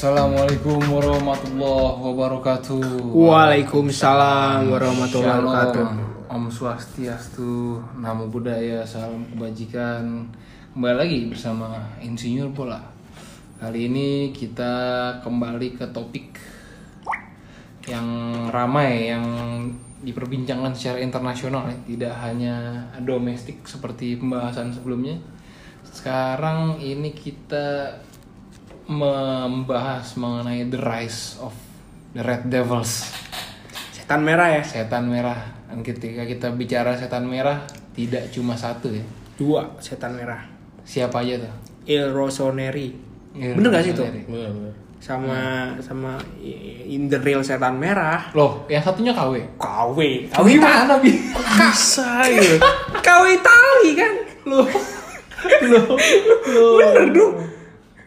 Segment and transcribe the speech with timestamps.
[0.00, 3.12] Assalamualaikum warahmatullahi wabarakatuh.
[3.12, 5.86] Waalaikumsalam warahmatullahi wabarakatuh.
[6.24, 10.24] Om Swastiastu, Namo Buddhaya, salam kebajikan.
[10.72, 12.80] Kembali lagi bersama Insinyur Bola.
[13.60, 14.72] Kali ini kita
[15.20, 16.32] kembali ke topik
[17.84, 18.08] yang
[18.48, 19.28] ramai, yang
[20.00, 25.20] diperbincangkan secara internasional ya, tidak hanya domestik seperti pembahasan sebelumnya.
[25.84, 28.00] Sekarang ini kita
[28.90, 31.54] membahas mengenai the rise of
[32.10, 33.06] the Red Devils
[33.94, 34.62] Setan merah ya?
[34.66, 35.38] setan merah
[35.70, 39.06] dan ketika kita bicara setan merah tidak cuma satu ya
[39.38, 40.42] Dua setan merah.
[40.82, 41.54] siapa aja tuh
[41.86, 42.92] Il Rossoneri.
[43.32, 44.02] Il Bener gak sih itu?
[44.98, 46.18] Sama sama
[46.84, 48.34] in the real setan merah.
[48.34, 49.98] loh yang satunya KW KW.
[50.28, 52.42] KW mana bi Bisa ya.
[53.06, 54.14] KW Itali kan?
[54.44, 54.66] loh
[55.62, 55.94] loh
[56.50, 57.32] loh Bener dong.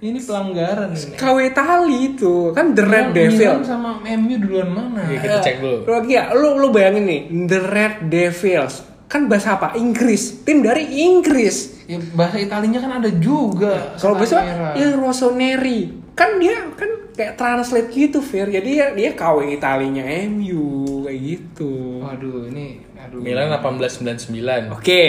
[0.04, 3.52] Ini pelanggaran ini KW Itali itu kan the Red Yang Devil.
[3.56, 5.78] Milan sama MU duluan mana kita cek dulu.
[5.88, 8.76] Lu lagi ya, lu lu bayangin nih, the Red Devils
[9.08, 9.78] kan bahasa apa?
[9.78, 10.42] Inggris.
[10.42, 11.86] Tim dari Inggris.
[11.86, 14.42] Ya, bahasa Italinya kan ada juga Kalau bahasa.
[14.73, 18.50] Il Rossoneri kan dia kan kayak translate gitu Fir.
[18.50, 22.02] Jadi dia dia KW Italinya MU kayak gitu.
[22.02, 24.73] waduh ini aduh Milan 1899.
[24.73, 25.04] Oke,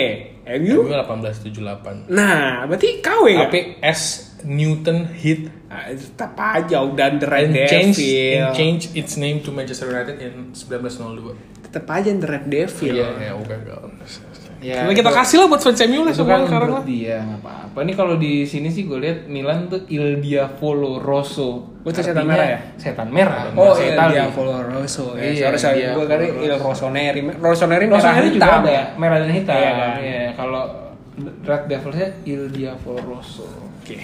[0.61, 0.85] MU.
[0.85, 2.13] MU 1878.
[2.13, 3.49] Nah, berarti KW kan?
[3.49, 8.31] Tapi S Newton Heath Nah, itu tetap aja udah The Red and change, Devil.
[8.31, 11.35] and change its name to Manchester United in 1902.
[11.67, 12.95] Tetap aja The Red Devil.
[12.95, 13.55] Iya, ya, oke.
[14.63, 16.83] Ya, kita itu- kasih lah buat fans MU lah semua kan sekarang lah.
[16.87, 21.91] nggak apa-apa ini kalau di sini sih gue lihat Milan tuh Il Diavolo Rosso Oh,
[21.91, 22.59] itu setan merah ya?
[22.79, 24.15] setan merah Oh, iya, Itali.
[24.15, 25.13] Diavolo Rosso.
[25.13, 25.83] Ya, Iya, sorry.
[25.83, 26.25] Diavolo Gue kali.
[26.41, 27.21] Il Rossoneri.
[27.35, 28.85] Rossoneri merah Rossoneri juga hitam ada ya.
[28.97, 29.93] merah dan hitam Iya kan?
[29.99, 30.63] Iya, kalau
[31.45, 33.45] Red Devils-nya Il Diavolo Rosso
[33.77, 33.99] Oke.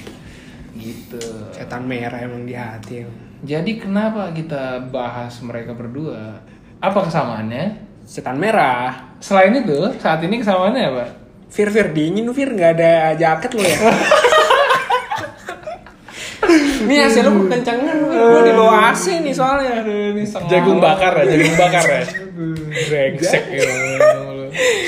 [0.81, 1.21] Gitu
[1.53, 3.05] Setan merah emang di hati.
[3.41, 6.41] jadi kenapa kita bahas mereka berdua
[6.77, 9.13] apa kesamaannya Setan merah.
[9.21, 11.05] selain itu saat ini kesamaannya apa
[11.47, 13.79] Fir Fir dingin Fir nggak ada jaket lo ya.
[16.81, 21.55] Nih AC lu kencengan Gue di bawah AC nih soalnya ini Jagung bakar ya, jagung
[21.55, 22.03] bakar ya.
[22.89, 23.63] Brengsek ya.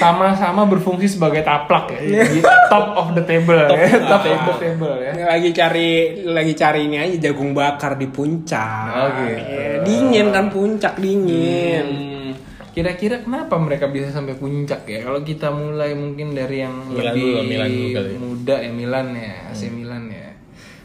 [0.03, 3.87] Sama-sama berfungsi sebagai taplak ya di top of the table Top ya.
[3.87, 5.89] of top the of the table ya lagi cari
[6.27, 8.91] lagi cari ini aja jagung bakar di puncak.
[8.91, 9.39] Oh, gitu.
[9.39, 11.87] Ya, dingin kan puncak dingin.
[11.87, 12.31] Hmm,
[12.73, 17.23] kira-kira kenapa mereka bisa sampai puncak ya kalau kita mulai mungkin dari yang Milan lebih
[17.23, 18.13] dulu, Milan dulu kali.
[18.19, 20.29] muda ya Milan ya AC Milan ya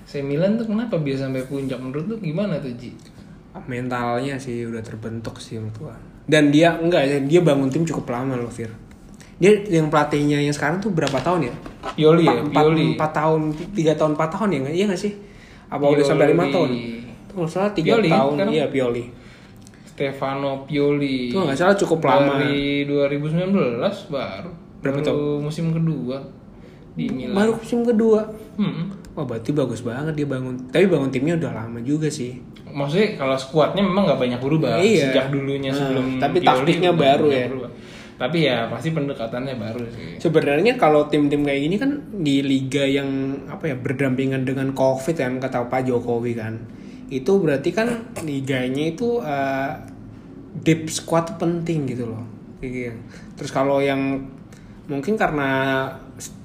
[0.03, 2.91] AC Milan tuh kenapa bisa sampai puncak menurut lu gimana tuh Ji?
[3.65, 5.95] Mentalnya sih udah terbentuk sih menurut gua.
[6.27, 8.69] Dan dia enggak ya, dia bangun tim cukup lama loh Fir.
[9.37, 11.53] Dia yang pelatihnya yang sekarang tuh berapa tahun ya?
[11.93, 12.83] Pioli ya, empat, Pioli.
[12.93, 14.59] empat tahun, tiga tahun, empat tahun ya?
[14.71, 15.13] Iya nggak sih?
[15.67, 16.69] Apa udah sampai lima tahun?
[17.27, 18.51] Tuh salah tiga Pioli, tahun, sekarang.
[18.51, 19.03] iya Pioli.
[19.87, 22.37] Stefano Pioli Itu nggak salah cukup lama.
[22.39, 26.21] dari 2019 baru Berapa baru musim kedua
[26.93, 28.21] di Milan Baru musim kedua.
[28.55, 28.93] Hmm.
[29.13, 30.69] Wah berarti bagus banget dia bangun.
[30.69, 32.37] Tapi bangun timnya udah lama juga sih.
[32.67, 35.09] Maksudnya kalau skuadnya memang nggak banyak berubah Iya.
[35.09, 37.45] sejak dulunya Nah, sebelum tapi Pioli taktiknya baru ya.
[37.49, 37.66] berubah.
[38.17, 40.17] Tapi ya pasti pendekatannya baru sih.
[40.17, 45.37] Sebenarnya kalau tim-tim kayak gini kan di liga yang apa ya berdampingan dengan covid kan
[45.37, 46.57] kata Pak Jokowi kan.
[47.13, 49.71] Itu berarti kan liganya itu eh,
[50.65, 52.25] deep squad penting gitu loh.
[52.57, 52.99] Kayak gitu.
[53.37, 54.25] Terus kalau yang
[54.89, 55.85] mungkin karena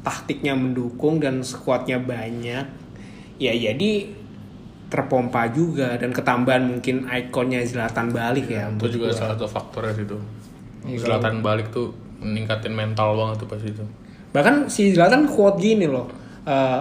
[0.04, 2.68] taktiknya mendukung dan skuadnya banyak,
[3.40, 4.12] ya jadi
[4.92, 8.68] terpompa juga dan ketambahan mungkin ikonnya Zlatan balik ya.
[8.76, 10.41] Itu juga salah satu faktornya situ.
[10.82, 13.84] Iya, Selatan balik tuh meningkatin mental banget tuh pas itu.
[14.30, 16.06] Bahkan si Zlatan quote gini loh.
[16.42, 16.80] eh,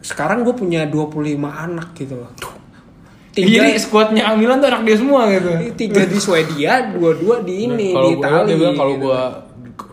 [0.00, 2.30] sekarang gue punya 25 anak gitu loh.
[3.30, 5.50] Tiga, Jadi skuadnya Milan tuh anak dia semua gitu.
[5.74, 8.44] tiga di Swedia, dua-dua di ini Kalau di Italia.
[8.44, 9.04] dia bilang kalau gitu.
[9.04, 9.20] gue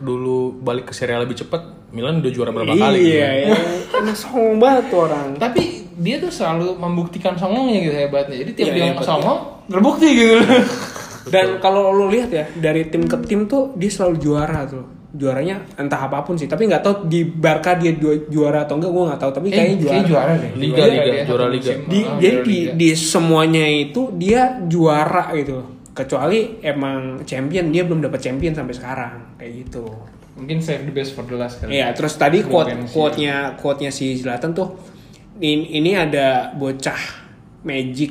[0.02, 1.60] dulu balik ke Serie A lebih cepet,
[1.90, 3.00] Milan udah juara berapa kali?
[3.02, 3.12] gitu.
[3.14, 3.48] Iya, ya.
[3.94, 5.28] Emang songong banget tuh orang.
[5.36, 5.64] Tapi
[5.94, 8.36] dia tuh selalu membuktikan songongnya gitu hebatnya.
[8.38, 10.36] Jadi tiap Iya, dia hebat, songong terbukti gitu.
[11.26, 14.86] Dan kalau lo lihat ya dari tim ke tim tuh dia selalu juara tuh.
[15.12, 18.90] Juaranya entah apa pun sih, tapi nggak tahu di Barca dia ju- juara atau enggak
[18.90, 19.32] gue nggak tahu.
[19.32, 19.86] Tapi Eh, kayaknya juara.
[19.86, 20.52] kayaknya juara deh.
[20.54, 21.72] Liga, Juara liga, dia juara liga.
[21.86, 22.72] di Ah, jadi di, liga.
[22.74, 25.58] di semuanya itu dia juara gitu
[25.94, 29.86] kecuali emang champion dia belum dapat champion sampai sekarang kayak gitu
[30.34, 31.70] mungkin save the best for the last kali.
[31.72, 32.90] Iya terus tadi quote pensiun.
[32.90, 34.74] quote nya quote nya si Zlatan tuh
[35.38, 36.98] ini, ini ada bocah
[37.62, 38.10] Magic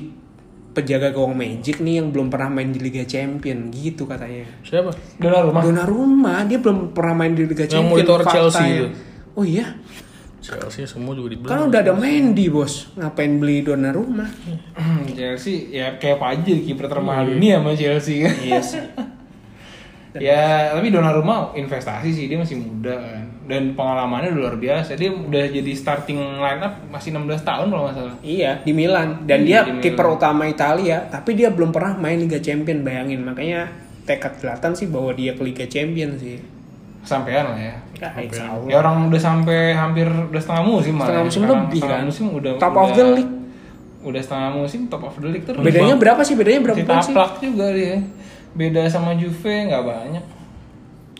[0.72, 4.90] penjaga gawang Magic nih yang belum pernah main di Liga Champion gitu katanya Siapa?
[5.20, 5.60] Donnarumma.
[5.60, 8.34] Donnarumma dia belum pernah main di Liga Yang Champion monitor faktanya.
[8.40, 8.86] Chelsea itu.
[9.36, 9.66] oh iya
[10.42, 11.46] Chelsea semua juga dibeli.
[11.46, 14.26] Kan udah ada Mendy bos, ngapain beli Donnarumma?
[15.16, 18.34] Chelsea ya kayak apa aja kiper termahal dunia sama Chelsea kan.
[18.42, 18.82] Iya sih.
[20.14, 25.08] ya tapi Donnarumma investasi sih dia masih muda kan dan pengalamannya udah luar biasa dia
[25.08, 29.40] udah jadi starting line up masih 16 tahun kalau nggak salah Iya di Milan dan
[29.40, 29.82] Iya, dia di Milan.
[29.84, 33.66] kiper utama Italia, tapi dia belum pernah main Liga Champion bayangin makanya
[34.02, 36.38] tekad kelihatan sih bahwa dia ke Liga Champion sih.
[37.00, 38.10] sampean lah ya Ya,
[38.64, 41.26] ya orang udah sampai hampir udah setengah musim malah Setengah ya.
[41.28, 42.06] musim Sekarang lebih setengah kan.
[42.06, 43.34] musim udah Top udah, of the league.
[44.02, 46.34] udah setengah musim top of the league terus Bedanya berapa sih?
[46.34, 47.10] Bedanya berapa poin sih?
[47.10, 47.94] taplak juga dia
[48.52, 50.24] beda sama Juve nggak banyak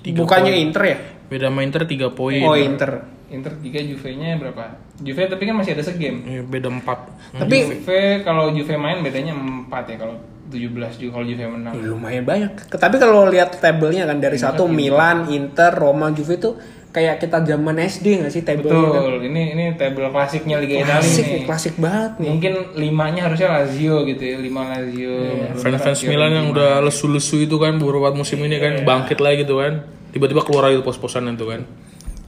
[0.02, 0.64] Tiga Bukannya poin.
[0.66, 0.96] Inter ya?
[1.30, 2.42] Beda sama Inter 3 poin.
[2.42, 2.90] Oh Inter.
[3.32, 4.76] Inter 3 Juve-nya berapa?
[5.00, 6.20] Juve tapi kan masih ada segame.
[6.28, 7.40] Iya, beda 4.
[7.40, 10.20] Tapi Juve kalau Juve main bedanya 4 ya kalau
[10.52, 11.72] 17 juga kalau Juve menang.
[11.72, 12.52] ya, lumayan banyak.
[12.68, 16.50] Tapi kalau lihat tabelnya kan dari satu Milan, Inter, Roma, Juve itu
[16.92, 18.68] kayak kita zaman SD nggak sih tabelnya?
[18.68, 19.00] kan?
[19.00, 19.24] Betul.
[19.24, 21.32] Ini ini table klasiknya Liga Italia Klasik, nih.
[21.32, 22.28] nih, klasik banget nih.
[22.30, 25.14] Mungkin limanya harusnya Lazio gitu ya, 5 Lazio.
[25.16, 25.46] Iya.
[25.50, 26.36] Belum Fans-fans Lazio Milan lima.
[26.36, 29.82] yang udah lesu-lesu itu kan beberapa musim ini kan bangkit lagi gitu kan.
[30.12, 31.64] Tiba-tiba keluar lagi pos-posan itu kan.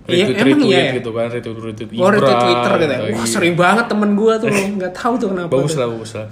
[0.05, 0.93] Iya, Retweet, emang retweet iya ya?
[0.97, 3.01] gitu kan, retweet retweet Oh, retweet Twitter gitu ya.
[3.11, 5.49] Wah, sering banget temen gua tuh, nggak tahu tuh kenapa.
[5.51, 6.29] Bagus lah, bagus lah.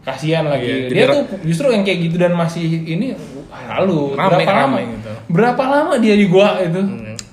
[0.00, 0.64] Kasihan lagi.
[0.64, 3.12] Iya, dia tuh justru yang kayak gitu dan masih ini
[3.68, 4.76] lalu Rame, berapa lama?
[4.76, 5.10] rame gitu.
[5.28, 6.80] Berapa lama dia di gua itu?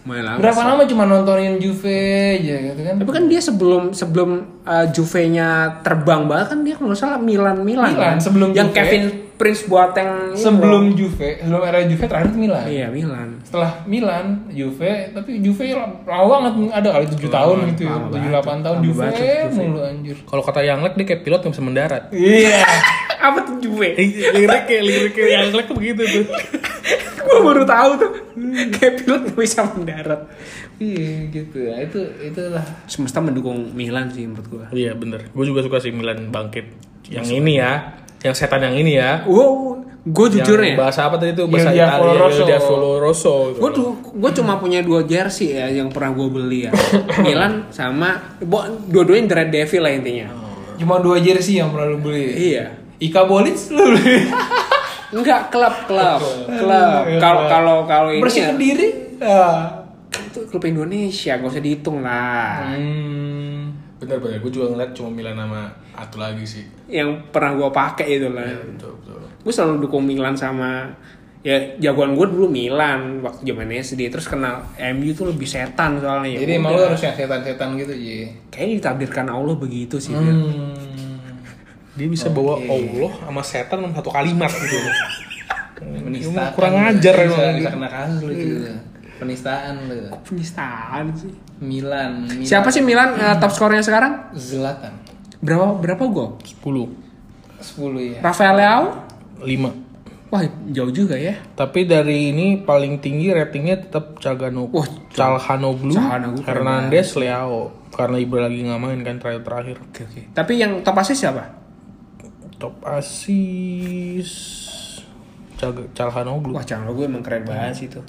[0.08, 0.68] Lama Berapa sih.
[0.68, 2.00] lama cuma nontonin Juve
[2.40, 2.96] aja gitu kan?
[3.00, 4.30] Tapi kan dia sebelum sebelum
[4.64, 7.92] uh, Juve-nya terbang banget kan dia kalau nggak salah Milan Milan.
[7.92, 8.18] Milan, kan?
[8.18, 8.78] sebelum yang Juve.
[8.78, 9.04] Kevin
[9.38, 10.98] Prince Boateng itu sebelum loh.
[10.98, 12.66] Juve, sebelum era Juve terakhir itu Milan.
[12.66, 13.28] Iya Milan.
[13.46, 18.66] Setelah Milan, Juve, tapi Juve lama banget ada kali 7 tahun gitu ya, 7 8
[18.66, 19.54] tahun Juve banget Juve.
[19.54, 20.18] mulu anjir.
[20.26, 22.04] Kalau kata Yang Lek dia kayak pilot yang bisa mendarat.
[22.10, 22.60] Iya.
[23.30, 23.94] Apa tuh Juve?
[24.34, 26.26] lirik kayak lirik kayak Yang Lek tuh begitu tuh.
[27.38, 28.12] Gua baru tahu tuh.
[28.74, 30.22] Kayak pilot nggak bisa mendarat.
[30.82, 31.76] Iya gitu ya.
[31.86, 34.66] Itu itulah Semesta mendukung Milan sih menurut gua.
[34.74, 35.30] Iya bener.
[35.32, 36.66] Gue juga suka sih Milan bangkit.
[37.08, 39.24] Yang ini ya, yang setan yang ini ya.
[39.24, 40.78] Wow, gue jujur yang ya.
[40.80, 42.44] bahasa apa tadi itu bahasa Diavolo Italia Rosso.
[42.44, 43.60] Diavolo Rosso gitu.
[43.60, 46.72] Gue tuh, gue cuma punya dua jersey ya yang pernah gue beli ya.
[47.26, 48.40] Milan sama,
[48.92, 50.28] dua-duanya The Red Devil lah intinya.
[50.78, 52.54] cuma dua jersey yang pernah lu beli.
[52.54, 52.70] Iya.
[53.02, 54.18] Ika Bolic lu beli.
[55.12, 57.04] Enggak klub klub klub.
[57.20, 58.88] Kalau kalau kalau ini Bersih ya, Kediri.
[59.24, 59.84] Ah.
[60.08, 62.64] itu klub Indonesia, gak usah dihitung lah.
[62.76, 63.72] Hmm.
[63.98, 64.38] Bener bener.
[64.40, 65.62] Gue juga ngeliat cuma Milan sama
[65.96, 66.64] satu lagi sih.
[66.88, 68.46] Yang pernah gue pakai itu lah.
[68.46, 69.20] Betul betul.
[69.42, 70.92] Gue selalu dukung Milan sama
[71.46, 74.68] ya jagoan gue dulu Milan waktu zaman SD terus kenal
[74.98, 76.60] MU tuh lebih setan soalnya ya Jadi udah.
[76.60, 78.20] emang lu harus yang setan-setan gitu, Ji.
[78.52, 80.12] kayaknya ditakdirkan Allah begitu sih.
[80.12, 80.76] Hmm.
[81.98, 84.78] Dia bisa bawa Allah sama setan dalam satu kalimat gitu.
[85.78, 86.54] Penistaan.
[86.54, 87.56] Kurang ajar bisa, emang.
[87.58, 88.74] Bisa kena kasus lu juga.
[89.18, 89.98] Penistaan lu.
[90.22, 92.46] penistaan sih Milan, Milan.
[92.46, 94.94] siapa sih Milan eh, top skornya sekarang Zlatan.
[95.42, 96.62] berapa berapa gol 10
[97.58, 98.20] 10 ya.
[98.22, 98.84] Rafael Leao
[99.42, 105.98] 5 wah jauh juga ya Tapi dari ini paling tinggi ratingnya tetap Cagano, Wah, Calhanoglu,
[105.98, 107.74] Calhanoglu Hernandez, Leao.
[107.90, 109.76] Karena Ibra lagi nggak main kan terakhir terakhir.
[109.82, 111.42] oke oke tapi yang top assist siapa
[112.58, 114.30] Top asis
[115.58, 116.54] Cal- Calhanoglu.
[116.54, 118.02] wah gue emang keren banget sih itu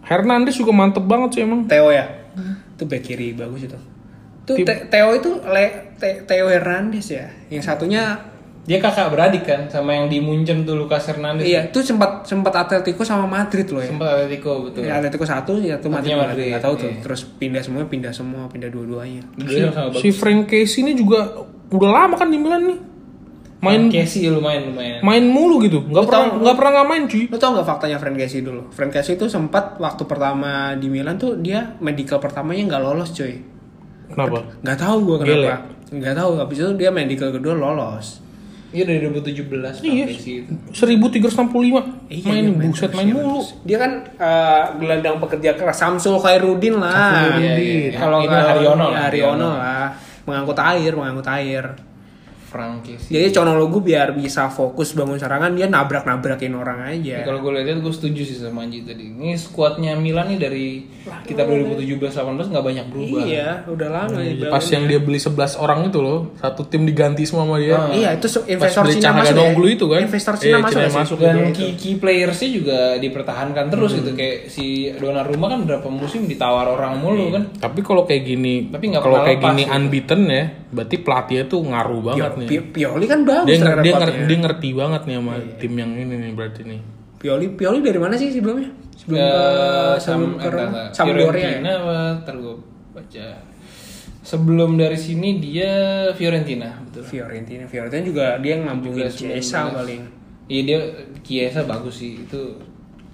[0.00, 1.66] Hernandez juga mantep banget sih emang.
[1.66, 2.06] Theo ya
[2.76, 3.78] itu back kiri bagus itu
[4.44, 8.32] tuh Te- Theo itu Le Te- Theo Hernandez ya yang satunya
[8.66, 11.46] Dia kakak beradik kan sama yang di Munchen tuh Lucas Hernandez.
[11.46, 14.82] iya itu sempat sempat Atletico sama Madrid loh ya Sempat Atletico betul.
[14.82, 16.50] Ya, Atletico satu, ya tuh Madrid, Madrid.
[16.50, 16.90] Nggak tahu tuh.
[16.90, 16.98] iya.
[16.98, 19.22] Terus pindah semua, pindah semua, pindah dua-duanya.
[19.38, 22.78] Dua sama Si Frank Casey ini juga udah lama kan di Milan nih.
[23.66, 24.98] Main Casey lumayan lumayan.
[25.00, 25.82] main mulu gitu.
[25.82, 27.24] Nggak Lu pernah nggak pernah nggak main cuy.
[27.26, 28.62] Lo tau nggak faktanya Frank Casey dulu?
[28.70, 33.34] Frank Casey itu sempat waktu pertama di Milan tuh dia medical pertamanya nggak lolos coy.
[34.06, 34.38] Kenapa?
[34.60, 35.54] Nggak tahu gua kenapa.
[35.86, 36.30] Nggak tahu.
[36.36, 38.22] Habis itu dia medical kedua lolos.
[38.66, 40.04] Iya dari 2017 Iya.
[40.04, 40.52] Casey itu.
[40.68, 43.38] 1365 Iya, main iya, main buset main iya, mulu.
[43.62, 47.14] Dia kan eh, gelandang pekerja keras Samsul Khairuddin lah.
[47.14, 47.46] Khairuddin.
[47.46, 47.54] Iya,
[47.88, 49.48] Iya, Kalau ini nggak Haryono lah, Haryono Haryono.
[49.54, 49.86] lah.
[50.26, 51.64] Mengangkut air, mengangkut air.
[52.56, 53.12] Frank Casey.
[53.12, 57.28] Jadi Conologu biar bisa fokus bangun serangan dia nabrak-nabrakin orang Ya, aja.
[57.28, 59.12] kalau gue lihat gue setuju sih sama Anji tadi.
[59.12, 60.66] Ini skuadnya Milan nih dari
[61.22, 62.16] kita 2017-18
[62.48, 63.20] nggak banyak berubah.
[63.22, 64.48] Iya, udah lama ya.
[64.48, 67.76] Pas yang dia beli 11 orang itu loh, satu tim diganti semua sama dia.
[67.92, 69.36] Iya, itu investor Cina masuk.
[69.36, 69.68] Ya?
[69.68, 70.00] itu kan.
[70.00, 70.72] Investor Iya, Cina masuk.
[70.72, 70.98] Cina ya sih?
[70.98, 71.16] masuk.
[71.20, 76.24] Dan Iya, key, key playersnya juga dipertahankan terus gitu kayak si Donnarumma kan berapa musim
[76.24, 77.42] ditawar orang mulu kan.
[77.52, 79.74] Tapi kalau kayak gini, Tapi nggak kalau kayak gini gitu.
[79.76, 82.45] unbeaten ya, berarti pelatihnya tuh ngaruh banget nih.
[82.46, 83.98] Pi- Pioli kan bagus Dia, dia, recordnya.
[83.98, 86.80] nger- dia ngerti banget nih sama tim yang ini nih berarti nih.
[87.16, 88.70] Pioli Pioli dari mana sih sebelumnya?
[88.96, 89.44] Sebelum Ya, ke
[89.98, 90.48] sam, ke.
[90.90, 91.74] Sampdoria ya?
[92.16, 92.54] Ntar gue
[92.90, 93.26] baca.
[94.20, 95.70] Sebelum dari sini dia
[96.10, 97.06] Fiorentina, betul.
[97.06, 99.76] Fiorentina Fiorentina juga dia yang ngambilin Chiesa 19.
[99.76, 100.02] paling
[100.46, 100.78] Iya dia
[101.22, 102.42] Chiesa bagus sih itu.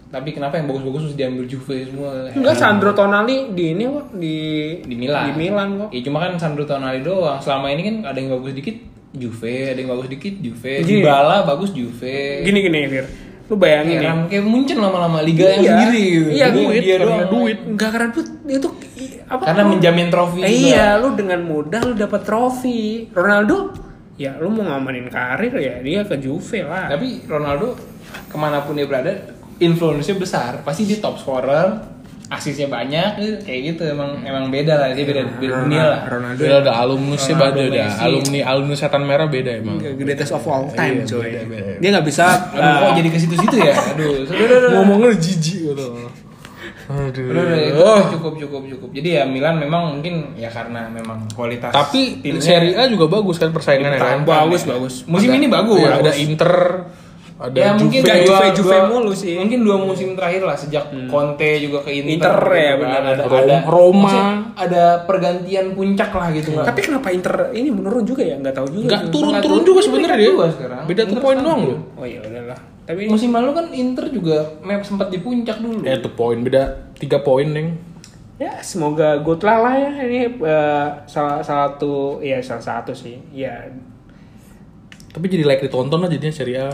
[0.08, 2.28] Tapi kenapa yang bagus-bagus harus diambil Juve semua?
[2.28, 4.36] enggak Sandro Tonali di ini kok di
[4.82, 5.24] di Milan.
[5.26, 7.40] di Milan kok Ya cuma kan Sandro Tonali doang.
[7.40, 8.76] Selama ini kan ada yang bagus dikit
[9.12, 10.72] Juve, ada yang bagus dikit Juve.
[10.80, 11.04] Gini.
[11.04, 12.40] Dybala bagus Juve.
[12.42, 13.06] gini gini Fir
[13.42, 15.72] lu bayangin nih kayak muncul lama-lama liga yang Iya.
[15.76, 16.28] sendiri gitu.
[16.32, 17.28] Iya, duit, dia karena doang.
[17.28, 17.58] duit.
[17.62, 18.68] Enggak karena duit itu
[19.26, 19.42] apa?
[19.44, 20.48] Karena menjamin trofi Eh, juga.
[20.48, 22.80] iya, lu dengan mudah lu dapat trofi.
[23.12, 23.56] Ronaldo
[24.16, 26.88] ya lu mau ngamanin karir ya dia ke Juve lah.
[26.88, 27.76] Tapi Ronaldo
[28.24, 29.12] ke mana pun dia berada,
[29.58, 30.52] influence-nya besar.
[30.62, 31.76] Pasti dia top scorer,
[32.32, 33.36] asisnya banyak, gitu.
[33.44, 33.82] kayak gitu.
[33.92, 36.00] Emang emang beda lah, dia beda, beda dunia lah.
[36.08, 37.88] Ronaldo Beda ada alumni sih beda dah.
[37.92, 38.00] Messi.
[38.00, 39.76] Alumni alumni setan merah beda emang.
[39.78, 41.28] greatest of all time Iya, coy.
[41.28, 41.72] beda, beda.
[41.78, 42.24] Dia nggak bisa
[42.56, 43.74] Aduh, kok uh, jadi ke situ-situ ya?
[43.92, 44.12] Aduh.
[44.80, 45.86] Ngomongnya jijik gitu.
[46.92, 47.24] Aduh.
[47.30, 47.84] Udah, udah, itu
[48.18, 48.88] cukup cukup cukup.
[48.92, 51.70] Jadi ya Milan memang mungkin ya karena memang kualitas.
[51.70, 54.24] Tapi Serie A juga bagus kan persaingannya kan.
[54.24, 54.94] bagus bagus.
[55.04, 55.80] musim ini bagus.
[55.84, 56.52] Iya, ada Inter,
[57.42, 58.22] ada ya mungkin Juve.
[58.22, 59.34] dua, Juve- Juve dua- mulu sih.
[59.34, 62.14] Mungkin dua musim terakhir lah sejak Conte juga ke Inter.
[62.14, 62.78] Inter ya, gitu kan.
[62.78, 63.02] benar.
[63.02, 64.18] Ada, Rom- ada Roma.
[64.54, 66.50] ada pergantian puncak lah gitu.
[66.54, 68.38] Tapi kenapa Inter ini menurun juga ya?
[68.38, 68.84] Nggak tahu juga.
[68.86, 69.10] Enggak sih.
[69.10, 70.30] turun-turun juga sebenarnya dia.
[70.30, 70.82] Dua sekarang.
[70.86, 71.78] Beda tuh poin doang loh.
[71.94, 72.58] Oh iya udahlah.
[72.82, 75.82] Tapi Musim lalu kan Inter juga map sempat di puncak dulu.
[75.82, 76.62] Ya itu poin beda
[76.94, 77.68] 3 poin, Neng.
[78.34, 83.14] ya semoga good lah lah ya ini eh, salah salah satu ya salah satu sih
[83.30, 83.54] ya
[85.08, 86.68] Tapi jadi like ditonton aja jadinya Serie A.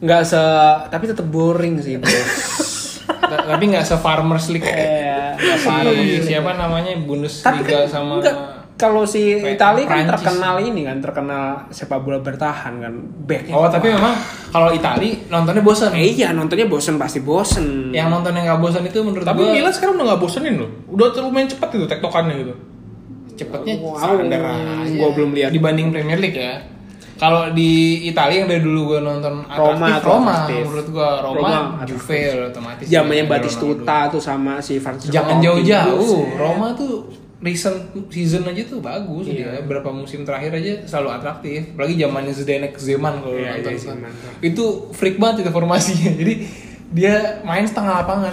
[0.00, 0.42] nggak se
[0.86, 2.12] tapi tetap boring sih bos
[3.20, 4.64] Ta- Tapi nggak se Farmers League.
[4.64, 8.36] Eh, Nggak parah siapa namanya tapi Bundesliga kan sama enggak,
[8.74, 10.10] kalau si Kayak Italia kan Prancis.
[10.16, 12.92] terkenal ini kan terkenal sepak bola bertahan kan
[13.22, 14.14] backnya Oh tapi memang
[14.48, 15.92] kalau Itali nontonnya bosan.
[15.92, 19.52] eh, iya nontonnya bosen pasti bosen Yang nonton yang nggak bosan itu menurut Tapi gua
[19.52, 20.70] Milan sekarang udah gak bosenin loh.
[20.88, 22.54] Udah lumayan cepat gitu tektokannya gitu.
[23.36, 24.40] cepetnya Wow, standar
[24.90, 25.50] gua belum lihat.
[25.50, 26.56] dibanding Premier League ya.
[27.20, 27.70] Kalau di
[28.02, 30.62] Italia yang dari dulu gue nonton Roma atraktif, Roma, atraktif.
[30.64, 32.86] menurut gue Roma, Roma Juve otomatis.
[32.88, 36.00] zamannya Batistuta tuh sama si Francesco Jangan jauh-jauh.
[36.00, 36.34] Buset.
[36.34, 37.76] Roma tuh recent
[38.08, 39.60] season aja tuh bagus Iya.
[39.60, 39.60] dia.
[39.62, 41.60] Berapa musim terakhir aja selalu atraktif.
[41.70, 43.68] Apalagi zamannya Zdenek Zeman kalau Iya, nonton.
[43.70, 43.78] iya.
[43.78, 44.32] Zeman tuh.
[44.40, 46.10] Itu freak banget itu formasinya.
[46.20, 46.34] Jadi
[46.90, 48.32] dia main setengah lapangan.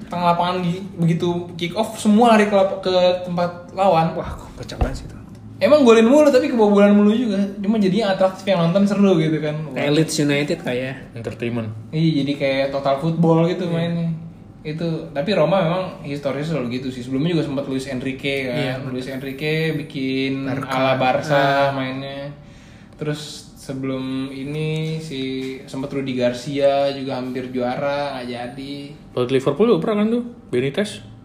[0.00, 2.94] Setengah lapangan di begitu kick off semua lari ke, ke
[3.26, 4.14] tempat lawan.
[4.14, 5.17] wah kok pecah banget sih tuh
[5.58, 7.42] Emang golin mulu tapi kebobolan mulu juga.
[7.58, 9.58] Cuma jadinya atraktif yang nonton seru gitu kan.
[9.74, 11.68] kayak Leeds United kayak Entertainment.
[11.90, 14.14] Iya jadi kayak total football gitu mainnya.
[14.62, 17.02] Itu tapi Roma memang historisnya selalu gitu sih.
[17.02, 18.86] Sebelumnya juga sempat Luis Enrique kan.
[18.94, 22.30] Luis Enrique bikin ala Barca mainnya.
[22.94, 28.74] Terus sebelum ini si sempat Rudi Garcia juga hampir juara nggak jadi.
[28.94, 30.22] Di Liverpool juga pernah kan tuh
[30.54, 31.17] Benitez.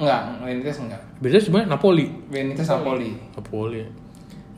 [0.00, 1.02] Enggak, Benitez enggak.
[1.20, 2.06] Benitez sebenarnya Napoli.
[2.32, 3.10] Benitez Napoli.
[3.36, 3.82] Napoli.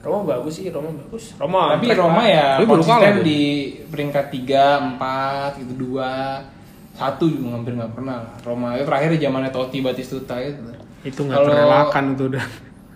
[0.02, 4.98] Roma bagus sih Roma bagus Roma Tapi Roma ya Tapi baru kalah di peringkat 3,
[4.98, 6.58] 4, gitu 2
[6.92, 8.36] satu juga hampir nggak pernah lah.
[8.44, 10.60] Roma itu terakhir zamannya Totti Batistuta itu.
[11.02, 12.46] itu nggak Kalau terelakkan itu udah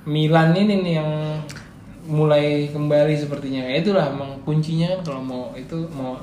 [0.06, 1.10] Milan ini nih yang
[2.06, 3.66] mulai kembali sepertinya.
[3.66, 6.14] Ya itulah emang kuncinya kan kalau mau itu mau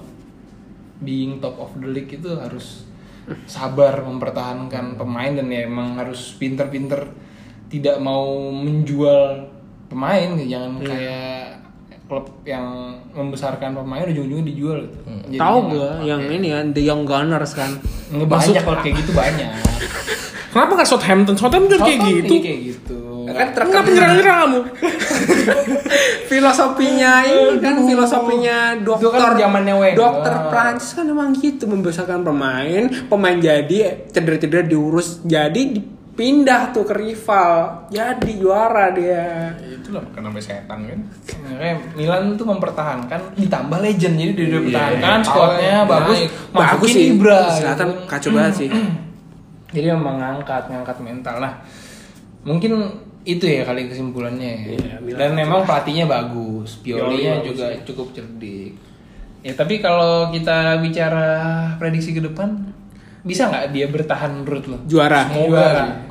[1.03, 2.87] being top of the league itu harus
[3.47, 7.07] sabar mempertahankan pemain dan ya emang harus pinter-pinter
[7.71, 9.47] tidak mau menjual
[9.87, 11.63] pemain jangan kayak
[12.03, 14.99] klub yang membesarkan pemain ujung-ujungnya dijual gitu.
[15.07, 16.03] Jadinya tahu kepake.
[16.03, 17.71] yang ini kan The Young Gunners kan
[18.13, 19.49] Nggak banyak kalau kayak gitu banyak.
[20.53, 21.33] Kenapa nggak Southampton?
[21.33, 22.35] Southampton juga kayak gitu.
[22.43, 23.01] Kayak gitu.
[23.31, 24.59] Kan Kenapa nyerang-nyerang kamu?
[26.31, 29.97] filosofinya ini kan filosofinya Itu dokter kan zamannya Wenger.
[29.97, 32.83] dokter Prancis kan emang gitu membesarkan pemain.
[33.07, 35.79] Pemain jadi cedera-cedera diurus jadi
[36.13, 37.87] dipindah tuh ke rival.
[37.89, 39.55] Jadi juara dia.
[39.57, 40.99] Itulah bukan namanya setan kan.
[41.41, 44.15] Makanya Milan tuh mempertahankan ditambah legend.
[44.21, 45.25] Jadi dia pertahankan iya.
[45.25, 45.89] squadnya Naik.
[45.89, 46.19] bagus.
[46.53, 47.05] Bagus masukin sih.
[47.17, 48.01] Ibra selatan gitu.
[48.05, 48.69] kacau banget sih.
[49.73, 51.35] Jadi memang ngangkat ngangkat mental.
[51.41, 51.53] Nah
[52.45, 52.71] mungkin
[53.23, 56.79] itu ya kali kesimpulannya Iya, Milan dan memang pelatihnya bagus.
[56.79, 58.71] Pioli Piolinya bagus, juga cukup cerdik.
[59.39, 61.27] Ya tapi kalau kita bicara
[61.75, 62.71] prediksi ke depan
[63.23, 64.77] bisa nggak dia bertahan menurut lo?
[64.83, 65.27] Juara.
[65.27, 65.67] Semoga.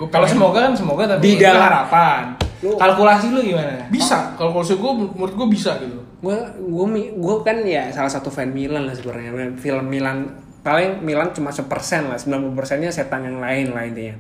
[0.09, 2.23] Kalau semoga kan semoga tapi Di dalam- harapan.
[2.63, 3.85] Lu- kalkulasi lu gimana?
[3.89, 4.33] Bisa.
[4.35, 5.99] Kalau kalau gue menurut gue bisa gitu.
[6.23, 6.87] gue gue
[7.19, 9.53] gue kan ya salah satu fan Milan lah sebenarnya.
[9.59, 10.31] Film Milan
[10.63, 14.15] paling Milan cuma sepersen lah 90 persennya setan yang lain lah intinya.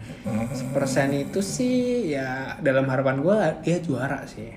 [0.51, 4.51] Sepersen itu sih ya dalam harapan gue dia juara sih.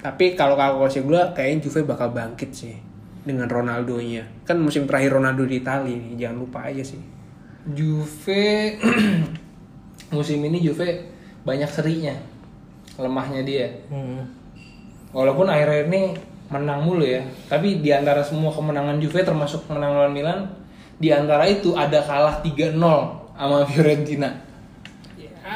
[0.00, 2.76] Tapi kalau kalau sih gue kayaknya Juve bakal bangkit sih
[3.28, 7.00] dengan Ronaldo nya kan musim terakhir Ronaldo di Italia nih jangan lupa aja sih.
[7.68, 8.80] Juve
[10.16, 11.04] musim ini Juve
[11.44, 12.16] banyak serinya
[12.98, 13.68] lemahnya dia.
[13.92, 14.26] Hmm.
[15.14, 16.02] Walaupun akhir-akhir ini
[16.48, 20.48] menang mulu ya, tapi di antara semua kemenangan Juve termasuk menang lawan Milan,
[20.98, 22.74] di antara itu ada kalah 3-0
[23.32, 24.30] sama Fiorentina.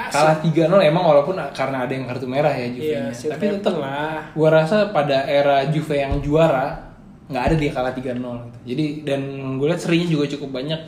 [0.08, 2.88] Kalah 3-0 emang walaupun karena ada yang kartu merah ya Juve.
[2.88, 4.32] Iya, tapi tetap lah.
[4.32, 6.96] gua rasa pada era Juve yang juara
[7.28, 8.58] nggak ada dia kalah 3-0 gitu.
[8.72, 9.20] Jadi dan
[9.56, 10.80] gue lihat serinya juga cukup banyak.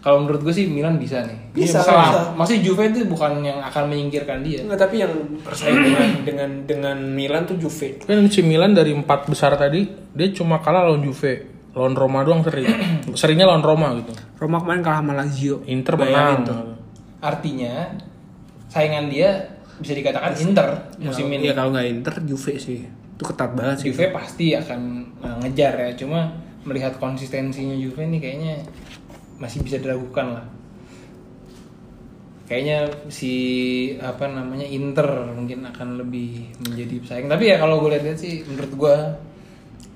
[0.00, 1.36] Kalau menurut gue sih Milan bisa nih.
[1.52, 2.20] Bisa, Ini masalah- bisa.
[2.32, 4.64] Maksudnya Juve itu bukan yang akan menyingkirkan dia.
[4.64, 5.12] Enggak, tapi yang
[5.44, 8.00] bersaing dengan dengan dengan Milan tuh Juve.
[8.00, 9.84] Tapi AC Milan dari empat besar tadi
[10.16, 12.66] dia cuma kalah lawan Juve, lawan Roma doang sering.
[13.14, 14.12] Seringnya lawan Roma gitu.
[14.42, 15.56] Roma kemarin kalah sama Lazio.
[15.70, 16.48] Inter Bayangin menang.
[16.48, 16.58] tuh.
[17.20, 17.74] Artinya
[18.70, 19.30] saingan dia
[19.80, 20.68] bisa dikatakan Inter
[21.00, 21.42] musim Ya, ini.
[21.48, 22.80] Iya kalau nggak Inter Juve sih.
[22.86, 23.86] Itu ketat banget sih.
[23.92, 24.80] Juve pasti akan
[25.22, 25.90] uh, ngejar ya.
[25.94, 26.32] Cuma
[26.66, 28.54] melihat konsistensinya Juve ini kayaknya
[29.40, 30.46] masih bisa diragukan lah.
[32.50, 33.32] Kayaknya si
[34.02, 35.06] apa namanya Inter
[35.38, 37.30] mungkin akan lebih menjadi pesaing.
[37.30, 38.96] Tapi ya kalau gue lihat sih menurut gue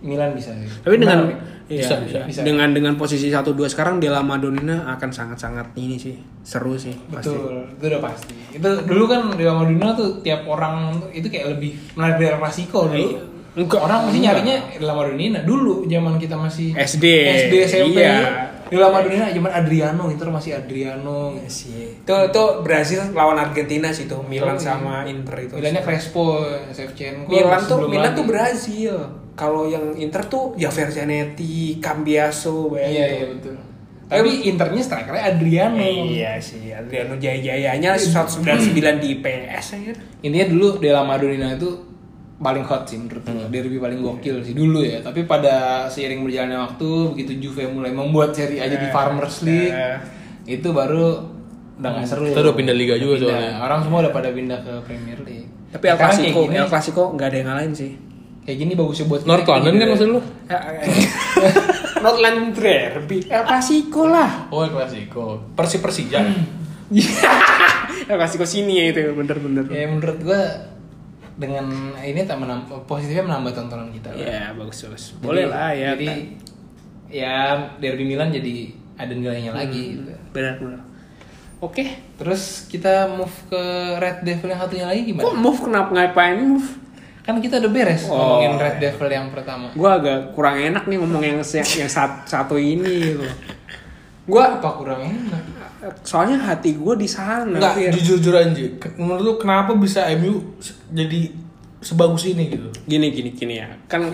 [0.04, 0.52] Milan bisa.
[0.52, 0.68] sih.
[0.84, 1.74] Tapi dengan Gimana, Wi?
[1.74, 2.20] iya, Bisa, bisa.
[2.28, 2.40] Bisa.
[2.44, 6.14] dengan dengan posisi 1 2 sekarang Della Madonnina akan sangat-sangat ini sih.
[6.44, 7.32] Seru sih pasti.
[7.32, 8.34] Betul, itu udah pasti.
[8.52, 13.00] Itu dulu kan Real Madrid tuh tiap orang itu kayak lebih menarik dari Klasiko dulu.
[13.16, 13.20] Iya.
[13.54, 13.80] Enggak.
[13.80, 17.04] Orang masih nyarinya Real Madrid dulu zaman kita masih SD.
[17.48, 17.98] SD SMP.
[18.04, 18.53] Iya.
[18.74, 21.32] Real Madrid zaman Adriano, Inter masih Adriano.
[21.38, 22.02] Iya sih.
[22.02, 24.66] Itu itu Brasil lawan Argentina sih tuh Milan Oh, iya.
[24.74, 25.54] sama Inter itu.
[25.56, 26.42] Milannya Crespo,
[26.74, 27.30] Shevchenko.
[27.30, 28.18] Milan tuh Milan lagi.
[28.18, 28.94] tuh Brazil.
[29.34, 33.54] Kalau yang Inter tuh ya Verzanetti, Cambiaso, bayangin Iya iya betul.
[34.04, 35.80] Tapi Internya strikernya Adriano.
[35.80, 39.92] Iya sih, Adriano Jaya-Jayanya 199 di PS aja.
[40.22, 41.72] Intinya dulu Della Madonnina itu
[42.34, 43.46] paling hot sih menurut gue.
[43.48, 44.98] Derby paling gokil sih dulu ya.
[44.98, 49.98] Tapi pada seiring berjalannya waktu, begitu Juve mulai membuat seri aja di Farmers League, Eh.
[50.50, 51.30] itu baru
[51.74, 52.26] udah gak seru.
[52.26, 53.30] Kita udah pindah liga juga Pindah.
[53.30, 53.52] soalnya.
[53.60, 55.48] Orang semua udah pada pindah ke Premier League.
[55.70, 57.92] Tapi El Clasico, El Clasico nggak ada yang ngalahin sih.
[58.40, 59.88] kayak gini bagusnya buat North kita, London kan ya.
[59.88, 60.20] maksud lu?
[62.04, 64.30] Not London Derby, El Clasico lah.
[64.50, 65.40] Oh, Klasiko.
[65.56, 66.20] Persi Persija.
[68.04, 69.64] El Clasico sini ya itu bener-bener.
[69.66, 70.42] Ya menurut gua
[71.34, 71.66] dengan
[71.96, 74.08] ini tak menambah positifnya menambah tontonan kita.
[74.08, 74.18] lah.
[74.18, 75.04] Ya bagus bagus.
[75.18, 75.92] Boleh lah ya.
[75.92, 76.38] Jadi
[77.08, 77.36] ya
[77.76, 80.10] Derby Milan jadi ada nilainya lagi gitu.
[80.30, 80.80] benar benar.
[81.58, 81.84] Oke.
[82.14, 83.62] Terus kita move ke
[83.96, 85.24] Red Devil yang satunya lagi gimana?
[85.24, 86.68] Kok move kenapa ngapain move?
[87.20, 88.14] Kan kita udah beres Oh.
[88.14, 89.72] ngomongin Red Devil yang pertama.
[89.72, 93.24] Gua agak kurang enak nih ngomong yang yang sat- satu ini gitu.
[94.30, 95.42] Gua Apa kurang enak?
[96.00, 97.56] Soalnya hati gua di sana.
[97.56, 97.90] Enggak, Fir.
[97.92, 98.52] jujur-jujur aja.
[98.78, 100.40] Ke- Menurut lu kenapa bisa MU
[100.88, 101.30] jadi
[101.80, 102.68] sebagus ini gitu?
[102.84, 103.68] Gini gini gini ya.
[103.86, 104.08] Kan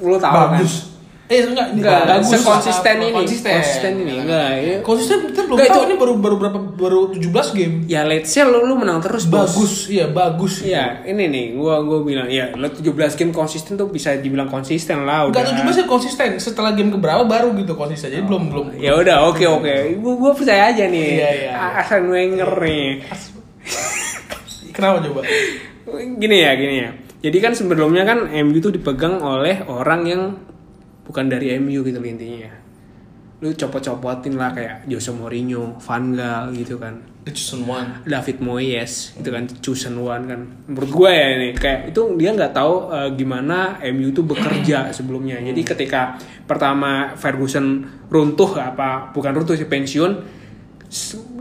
[0.00, 0.95] lu tahu bagus.
[1.26, 1.74] Eh enggak.
[1.74, 2.38] Enggak, bagus.
[2.38, 3.10] sekonsisten apa- ini.
[3.10, 3.50] konsisten.
[3.58, 4.14] Konsisten ini.
[4.14, 4.76] Enggak, ya.
[4.78, 7.74] Konsisten kita belum Enggak, tahu itu- ini baru baru berapa baru 17 game.
[7.84, 9.50] Ya let's say lu, lu menang terus bos.
[9.50, 10.62] Bagus, iya bagus.
[10.62, 15.02] Iya, ini nih gua gua bilang ya lu 17 game konsisten tuh bisa dibilang konsisten
[15.02, 15.34] lah udah.
[15.34, 16.28] Enggak 17 ya konsisten.
[16.38, 18.06] Setelah game keberapa baru gitu konsisten.
[18.08, 18.66] Jadi belum belum.
[18.78, 19.74] Ya udah, oke oke.
[19.98, 21.08] Gua gua percaya aja nih.
[21.18, 21.52] Iya, iya.
[21.74, 23.02] Arsene Wenger nih.
[24.70, 25.26] Kenapa coba?
[26.16, 26.90] Gini ya, gini ya.
[27.18, 30.22] Jadi kan sebelumnya kan MU tuh dipegang oleh orang yang
[31.06, 32.52] bukan dari MU gitu loh intinya.
[33.40, 37.16] Lu copot-copotin lah kayak Jose Mourinho, Van Gaal gitu kan.
[37.26, 38.06] The chosen one.
[38.06, 42.54] David Moyes itu kan chosen one kan menurut gue ya ini kayak itu dia nggak
[42.54, 49.58] tahu eh, gimana MU itu bekerja sebelumnya jadi ketika pertama Ferguson runtuh apa bukan runtuh
[49.58, 50.22] sih pensiun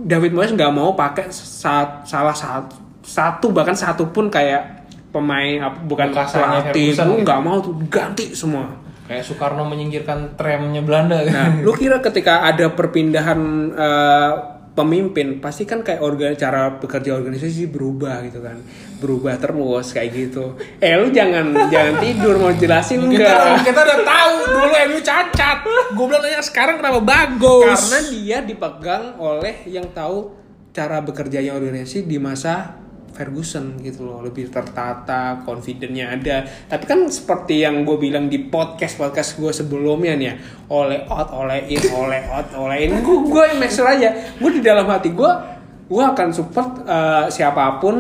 [0.10, 6.10] David Moyes nggak mau pakai saat salah satu satu bahkan satu pun kayak pemain bukan
[6.12, 7.22] pelatih gitu.
[7.22, 8.68] nggak mau tuh ganti semua
[9.06, 11.22] Kayak Soekarno menyingkirkan tramnya Belanda.
[11.22, 13.40] Nah, lu kira ketika ada perpindahan
[13.70, 14.34] eh,
[14.74, 18.60] pemimpin, pasti kan kayak organ cara bekerja organisasi berubah gitu kan,
[19.00, 20.58] berubah terus kayak gitu.
[20.82, 23.72] Eh, lu jangan jangan tidur mau jelasin Kita, enggak?
[23.72, 25.58] kita udah tahu dulu MU cacat.
[25.96, 27.78] Gue bilang nanya sekarang kenapa bagus?
[27.94, 30.34] Karena dia dipegang oleh yang tahu
[30.76, 32.84] cara bekerjanya organisasi di masa
[33.16, 36.44] Ferguson gitu loh lebih tertata, confidentnya ada.
[36.68, 40.36] Tapi kan seperti yang gue bilang di podcast podcast gue sebelumnya nih ya,
[40.68, 43.00] oleh out, oleh in, oleh out, oleh in.
[43.00, 47.78] Gue gue make sure aja, gue di dalam hati gue gue akan support eh, siapa
[47.78, 47.96] pun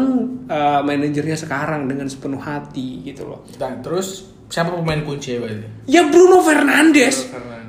[0.49, 3.47] eh, manajernya sekarang dengan sepenuh hati gitu loh.
[3.55, 5.67] Dan terus siapa pemain kunci ya berarti?
[5.89, 7.29] Ya Bruno Fernandes.
[7.31, 7.64] Fernandes.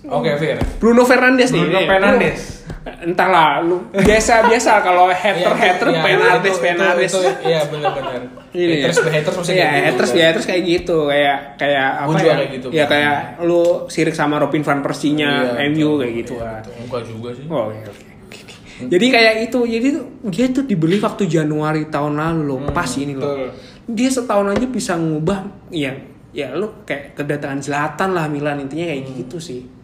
[0.00, 0.56] Oke, Fir.
[0.80, 1.60] Bruno Fernandes nih.
[1.60, 2.40] Bruno Nih, Fernandes.
[2.80, 7.12] Entahlah, lu biasa biasa kalau hater hater Iya, Fernandes Fernandes.
[7.44, 8.20] Iya, benar-benar.
[8.50, 9.10] Haters ya.
[9.12, 9.84] haters masih Iya, kayak gitu.
[9.84, 12.34] haters ya haters kayak gitu, kayak kayak apa ya?
[12.34, 12.66] kayak gitu.
[12.72, 16.00] Ya kayak lu sirik sama Robin van Persie-nya Iya, MU betul.
[16.00, 16.56] kayak gitu Iya, kan.
[16.56, 16.72] betul.
[16.80, 17.44] Enggak juga sih.
[17.46, 18.04] Oh, oke oke.
[18.24, 18.54] oke.
[18.80, 23.12] Jadi kayak itu, jadi tuh dia tuh dibeli waktu Januari tahun lalu loh, pas ini
[23.12, 23.52] loh.
[23.84, 25.92] Dia setahun aja bisa ngubah, ya,
[26.32, 29.79] ya lu kayak kedatangan Selatan lah Milan intinya kayak gitu sih.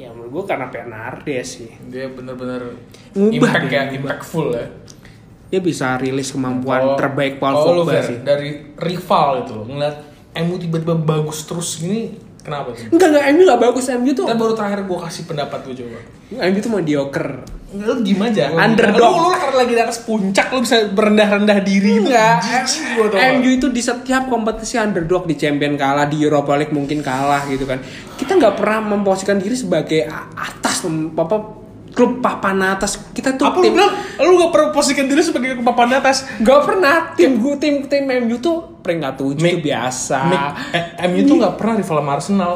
[0.00, 1.68] Ya menurut gua karena Fernandes sih.
[1.92, 2.72] Dia bener-bener
[3.12, 4.66] Ngubah impact ya, impactful ya.
[5.52, 8.16] Dia bisa rilis kemampuan Kalau- terbaik Paul Pogba sih.
[8.24, 9.96] Dari rival itu loh, ngeliat
[10.40, 12.86] MU tiba-tiba bagus terus gini, kenapa tuh?
[12.88, 14.24] Enggak enggak MU gak bagus MU tuh.
[14.24, 16.00] Kan baru terakhir gua kasih pendapat gue coba.
[16.48, 17.30] MU tuh mediocre.
[17.70, 18.44] Enggak, lu diem aja.
[18.50, 19.14] Underdog.
[19.14, 22.10] Lu, lu karena lagi di atas puncak, lu bisa berendah-rendah diri gitu.
[22.10, 22.42] Enggak?
[23.38, 27.66] MU itu di setiap kompetisi underdog di Champion kalah, di Europa League mungkin kalah gitu
[27.66, 27.82] kan.
[28.30, 30.06] Kita nggak pernah memposisikan diri sebagai
[30.38, 31.36] atas apa
[31.90, 33.10] klub papan atas.
[33.10, 33.90] Kita tuh Apa lu tim bilang?
[34.22, 36.22] Lu gak pernah posisikan diri sebagai papan atas?
[36.38, 40.18] nggak pernah tim gue tim tim MU tuh peringkat tujuh tuh biasa.
[40.30, 42.52] Mik- eh, MU tuh gak pernah rival sama Arsenal.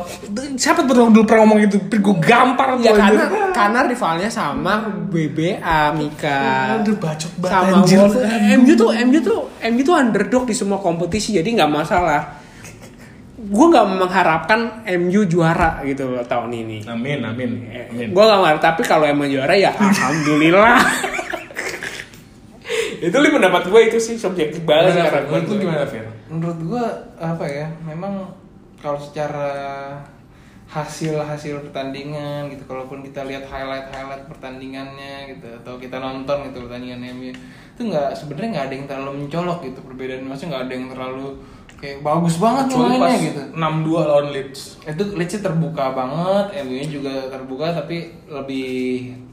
[0.54, 1.76] Siapa tuh dulu pernah ngomong gitu?
[1.90, 6.78] Gue gampar Ya karena karena rivalnya sama BBA Mika.
[6.78, 7.98] Aduh bacot banget sama anjir.
[7.98, 8.22] Wolves.
[8.62, 9.38] MU tuh MU tuh
[9.74, 12.43] MU tuh underdog di semua kompetisi jadi nggak masalah.
[13.44, 14.60] Gue nggak mengharapkan
[15.04, 16.88] MU juara gitu loh tahun ini.
[16.88, 17.50] Amin, amin,
[17.92, 18.08] amin.
[18.16, 20.80] Gue gak marah, tapi kalau emang juara ya alhamdulillah.
[23.04, 26.08] itu li pendapat gue itu sih subjektif banget gue Menurut lu gimana, Fer?
[26.32, 26.84] Menurut gua
[27.20, 27.68] apa ya?
[27.84, 28.32] Memang
[28.80, 29.52] kalau secara
[30.72, 37.30] hasil-hasil pertandingan gitu, kalaupun kita lihat highlight-highlight pertandingannya gitu, atau kita nonton gitu pertandingan MU
[37.74, 41.26] itu nggak sebenarnya nggak ada yang terlalu mencolok gitu perbedaan maksudnya nggak ada yang terlalu
[41.80, 43.42] kayak bagus banget Kecuali mainnya pas gitu.
[43.54, 44.60] 6-2 lawan Leeds.
[44.84, 48.70] itu Leeds terbuka banget, MU nya juga terbuka tapi lebih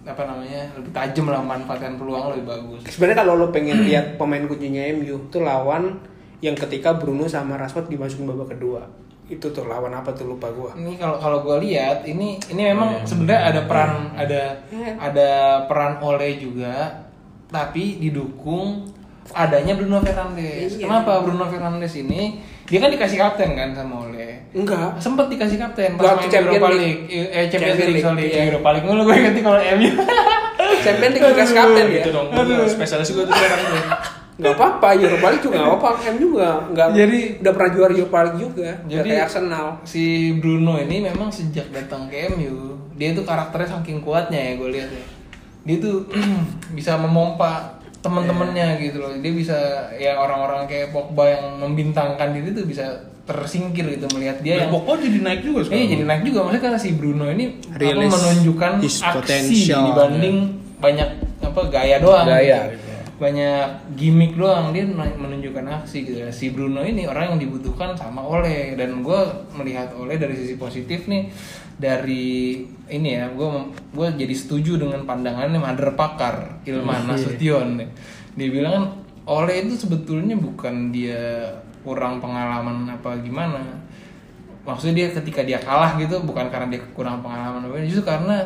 [0.01, 2.82] apa namanya lebih tajam lah memanfaatkan peluang lebih bagus.
[2.89, 6.01] sebenarnya kalau lo pengen lihat pemain kuncinya MU tuh lawan
[6.41, 8.82] yang ketika Bruno sama Rashford dimasukin babak kedua.
[9.32, 13.08] Itu tuh lawan apa tuh lupa gue Ini kalau kalau gue lihat ini ini memang
[13.08, 14.60] sebenarnya ada peran ada
[14.99, 15.30] ada
[15.71, 17.08] peran Ole juga
[17.47, 18.91] tapi didukung
[19.33, 20.71] adanya Bruno Fernandes.
[20.73, 20.85] Iya.
[20.85, 24.47] Kenapa Bruno Fernandes ini dia kan dikasih kapten kan sama Ole.
[24.51, 26.99] enggak Sempet dikasih kapten Waktu pas main Champions Europa League.
[27.01, 27.01] League.
[27.09, 28.25] Eh, Champions Champions League, League, sorry.
[28.25, 28.41] iya.
[28.47, 29.89] Europa League mulu gue ganti kalau MU.
[30.85, 32.27] Champion League dikasih kapten ya Gitu dong.
[32.65, 33.83] Spesialis gue tuh sekarang tuh.
[34.33, 38.19] nggak apa-apa Europa League juga nggak apa MU juga nggak Jadi- udah pernah juara Europa
[38.23, 43.11] League juga jadi Jadi kayak Arsenal si Bruno ini memang sejak datang ke MU dia
[43.11, 45.03] tuh karakternya saking kuatnya ya gue lihat ya.
[45.61, 46.09] Dia tuh
[46.77, 49.13] bisa memompa teman-temannya gitu loh.
[49.13, 49.57] Dia bisa
[49.95, 52.85] ya orang-orang kayak Pogba yang membintangkan diri tuh bisa
[53.21, 55.91] tersingkir gitu melihat dia Dan yang Pogba jadi naik juga Iya sekarang.
[55.93, 60.37] jadi naik juga maksudnya karena si Bruno ini apa, Release menunjukkan his aksi potential, dibanding
[60.81, 61.09] banyak
[61.41, 62.25] apa gaya doang.
[62.25, 62.89] Gaya, gitu.
[63.21, 66.17] Banyak gimmick doang dia men- menunjukkan aksi gitu.
[66.33, 69.19] Si Bruno ini orang yang dibutuhkan sama Ole dan gue
[69.53, 71.29] melihat Ole dari sisi positif nih
[71.79, 73.47] dari ini ya gue
[73.95, 77.89] gue jadi setuju dengan pandangannya Mother Pakar Ilman Nasution nih.
[78.36, 78.86] Dia bilang kan
[79.29, 81.45] Ole itu sebetulnya bukan dia
[81.86, 83.62] kurang pengalaman apa gimana.
[84.62, 88.41] Maksudnya dia ketika dia kalah gitu bukan karena dia kurang pengalaman apa justru karena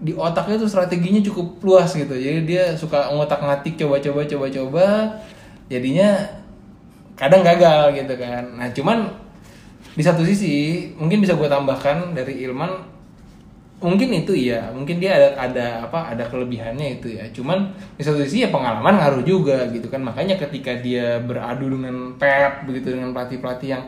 [0.00, 2.16] di otaknya tuh strateginya cukup luas gitu.
[2.16, 4.86] Jadi dia suka ngotak ngatik coba-coba coba-coba
[5.68, 6.16] jadinya
[7.16, 8.44] kadang gagal gitu kan.
[8.56, 8.98] Nah cuman
[9.90, 12.70] di satu sisi mungkin bisa gue tambahkan dari Ilman
[13.80, 17.64] mungkin itu iya mungkin dia ada ada apa ada kelebihannya itu ya cuman
[17.96, 22.68] di satu sisi ya pengalaman ngaruh juga gitu kan makanya ketika dia beradu dengan Pep
[22.68, 23.84] begitu dengan pelatih pelatih yang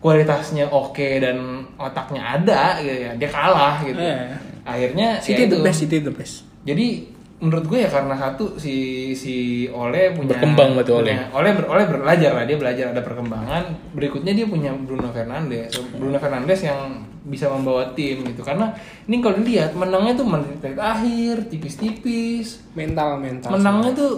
[0.00, 1.36] kualitasnya oke dan
[1.76, 4.40] otaknya ada gitu ya dia kalah gitu Iya.
[4.64, 5.64] akhirnya ya City the itu.
[5.64, 6.86] best City the best jadi
[7.36, 8.74] menurut gue ya karena satu si
[9.12, 11.12] si Ole punya Berkembang berarti Ole.
[11.12, 13.64] punya- Ole ber, Ole belajar lah dia belajar ada perkembangan.
[13.92, 15.76] Berikutnya dia punya Bruno Fernandes.
[15.92, 18.40] Bruno Fernandes yang bisa membawa tim gitu.
[18.40, 18.72] Karena
[19.04, 22.64] ini kalau dilihat menangnya tuh menit akhir tipis-tipis.
[22.72, 24.12] Mental mental menangnya tuh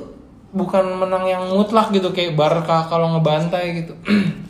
[0.48, 3.92] bukan menang yang mutlak gitu kayak Barca kalau ngebantai gitu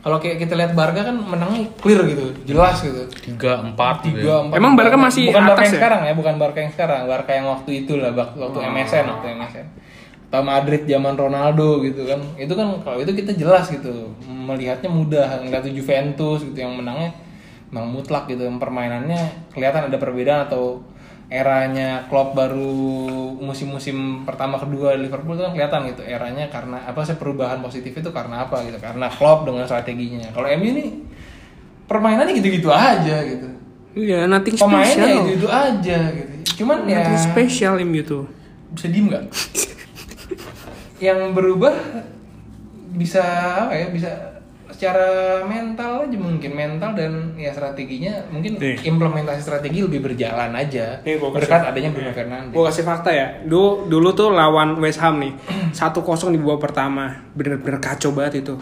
[0.00, 4.22] kalau kayak kita lihat Barca kan menangnya clear gitu jelas gitu Tiga, empat, gitu ya.
[4.24, 5.76] tiga empat Emang Barca masih bukan Barca yang ya?
[5.76, 8.64] sekarang ya bukan Barca yang sekarang Barca yang waktu itu lah waktu Oh.
[8.64, 9.66] MSN waktu MSN
[10.30, 15.26] atau Madrid zaman Ronaldo gitu kan itu kan kalau itu kita jelas gitu melihatnya mudah
[15.42, 17.10] nggak tuh Juventus gitu yang menangnya
[17.68, 19.18] memang mutlak gitu yang permainannya
[19.50, 20.78] kelihatan ada perbedaan atau
[21.30, 22.74] eranya Klopp baru
[23.38, 28.10] musim-musim pertama kedua Liverpool itu kan kelihatan gitu eranya karena apa sih perubahan positif itu
[28.10, 30.34] karena apa gitu karena Klopp dengan strateginya.
[30.34, 30.84] Kalau MU ini
[31.86, 33.46] permainannya gitu-gitu aja gitu.
[33.94, 35.22] Iya nothing pemainnya special.
[35.22, 36.32] Itu itu aja gitu.
[36.62, 38.24] Cuman ya nothing special MU tuh.
[38.74, 39.24] Bisa diem nggak?
[41.06, 41.72] yang berubah
[42.90, 43.22] bisa
[43.66, 44.10] apa ya bisa
[44.80, 48.80] secara mental aja mungkin mental dan ya strateginya mungkin Nih.
[48.80, 52.56] implementasi strategi lebih berjalan aja Nih, gua kasih- berkat adanya Bruno Fernandes.
[52.56, 53.26] Gue kasih fakta ya.
[53.44, 55.36] Dulu dulu tuh lawan West Ham nih.
[55.76, 57.12] 1-0 di babak pertama.
[57.36, 58.56] Bener-bener kacau banget itu.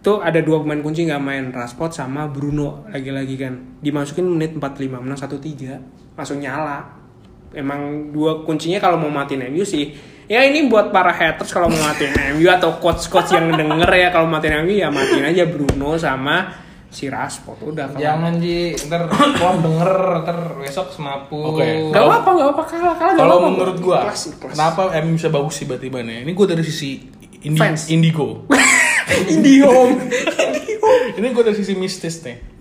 [0.00, 3.52] Tuh ada dua pemain kunci nggak main, Rashford sama Bruno lagi-lagi kan.
[3.84, 5.76] Dimasukin menit 45, menang 1-3.
[6.16, 6.88] Langsung nyala.
[7.52, 9.92] Emang dua kuncinya kalau mau matiin MU sih.
[10.30, 14.30] Ya ini buat para haters kalau mau matiin MU atau coach-coach yang denger ya kalau
[14.30, 16.54] matiin MU ya matiin aja Bruno sama
[16.92, 19.90] si Rashford udah kalau Jangan di ntar kalau denger
[20.22, 21.56] ntar besok semapu.
[21.56, 21.88] Oke.
[21.90, 24.52] Gak apa-apa, gak apa-apa kalah, kalah gak Kalau menurut gua, Ikhlas, ikhlas.
[24.54, 26.28] kenapa MU bisa bagus tiba-tiba nih?
[26.28, 26.90] Ini gua dari sisi
[27.42, 27.88] indi Fans.
[27.88, 28.44] indigo.
[29.34, 29.98] Indiom.
[31.18, 32.51] Ini gua dari sisi mistis nih.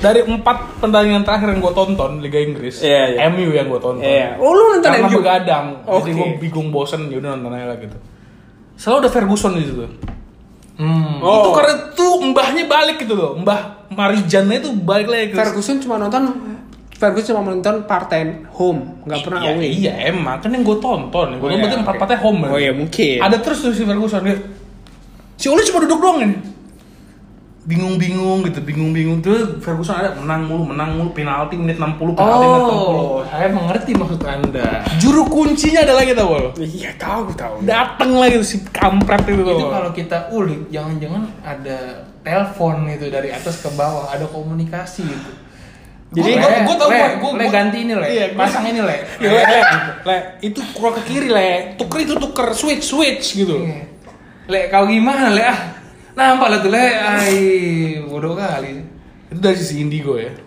[0.00, 3.28] Dari empat pertandingan terakhir yang gua tonton Liga Inggris, Iya, iya.
[3.28, 4.00] MU yang gua tonton.
[4.00, 4.40] Iya.
[4.40, 5.20] Oh, lu nonton Karena MU?
[5.20, 6.16] begadang, jadi Oke.
[6.16, 7.96] gua bingung bosen, ya udah nonton aja lah gitu.
[8.80, 9.84] Selalu ada Ferguson di situ.
[10.80, 11.20] Hmm.
[11.20, 11.44] Oh.
[11.44, 16.28] Itu karena tuh mbahnya balik gitu loh, mbah Marijannya itu balik lagi Ferguson cuma nonton
[16.98, 19.68] Ferguson cuma nonton part-time home, nggak pernah iya, away.
[19.70, 22.40] iya emang kan yang gue tonton, gue Oh, tonton iya, berarti empat home.
[22.48, 23.18] Oh iya mungkin.
[23.22, 24.38] Ada terus tuh si Ferguson dia.
[25.38, 26.36] Si Oli cuma duduk doang ini.
[27.68, 32.64] Bingung-bingung gitu, bingung-bingung tuh Ferguson ada menang mulu, menang mulu penalti menit 60, penalti menit
[32.64, 32.72] 60.
[32.72, 34.80] Oh, saya mengerti maksud anda.
[34.96, 36.48] Juru kuncinya ada lagi tau lo.
[36.56, 37.60] Iya tahu tahu.
[37.68, 41.78] Dateng lagi si kampret itu Itu kalau kita ulik, jangan-jangan ada
[42.24, 45.30] telepon itu dari atas ke bawah, ada komunikasi gitu.
[46.08, 48.48] Jadi Le, gua- gua tau, le, gua- gua- le gua- ganti ini le, Iya, gua-
[48.48, 48.96] pasang ini le.
[49.20, 49.60] Ya, le, le,
[50.08, 53.60] le, itu kurang ke kiri le, tuker itu tuker switch switch gitu.
[53.60, 53.84] Iya.
[54.48, 55.44] Le, kau gimana le?
[55.44, 55.60] Ah,
[56.18, 57.36] nampak lah tuh le, ay,
[58.02, 58.82] bodoh kali.
[59.30, 60.34] Itu dari sisi indigo ya.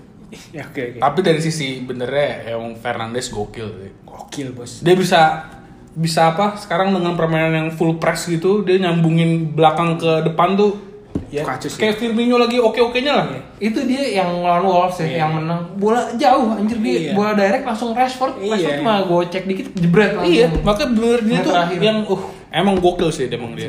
[0.51, 0.99] Ya oke oke.
[0.99, 3.91] Tapi dari sisi benernya emang Fernandes gokil sih.
[4.01, 4.79] Gokil bos.
[4.79, 5.47] Dia bisa
[5.91, 6.55] bisa apa?
[6.55, 10.79] Sekarang dengan permainan yang full press gitu, dia nyambungin belakang ke depan tuh
[11.27, 11.75] ya Kacau sih.
[11.75, 13.25] kayak Firmino lagi oke-okenya lah.
[13.57, 15.17] Itu dia yang lawan Wolves ya, Iya.
[15.19, 15.75] yang menang.
[15.75, 17.11] Bola jauh, anjir dia Iya.
[17.11, 18.39] bola direct langsung Rashford.
[18.39, 18.51] Iya.
[18.55, 20.31] Rashford cuma gocek dikit jebret langsung.
[20.31, 21.79] Iya, makanya bener dia Yang tuh terakhir.
[21.81, 23.67] yang uh emang gokil sih dia emang dia.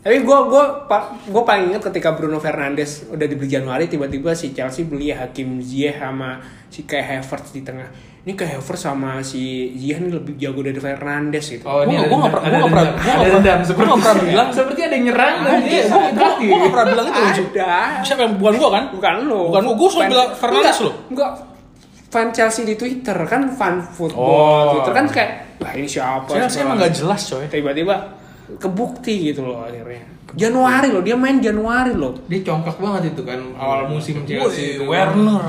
[0.00, 4.50] Tapi gue gua pa- gua paling inget ketika Bruno Fernandes udah dibeli Januari tiba-tiba si
[4.50, 7.84] Chelsea beli Hakim Ziyech sama si Kai Havertz di tengah.
[8.20, 9.40] Ini Kai Havertz sama si
[9.74, 11.64] Ziyech ini lebih jago dari Fernandes gitu.
[11.64, 13.58] Oh, nggak dendam- pernah- gua nggak pernah- nggak dendam
[14.00, 14.48] pernah- bilang.
[14.50, 16.48] seperti ada yang nyerang dan Iya, dia terakhir.
[16.48, 17.44] gua gak pernah bilang itu lucu.
[17.52, 17.74] Ada.
[18.00, 18.84] Siapa yang bukan gua kan?
[18.90, 19.40] Bukan lo.
[19.52, 20.92] Bukan gua, gua selalu bilang Fernandes lo.
[21.06, 21.32] Enggak.
[22.10, 24.16] Fan Chelsea di Twitter kan fan football.
[24.16, 24.64] Oh.
[24.74, 26.24] Twitter kan kayak lah ini siapa?
[26.26, 27.44] Chelsea emang gak jelas coy.
[27.46, 27.94] Tiba-tiba
[28.58, 30.08] kebukti gitu loh akhirnya.
[30.30, 32.14] Januari loh, dia main Januari loh.
[32.30, 34.86] Dia congkak banget itu kan awal musim Chelsea itu.
[34.86, 35.42] Werner.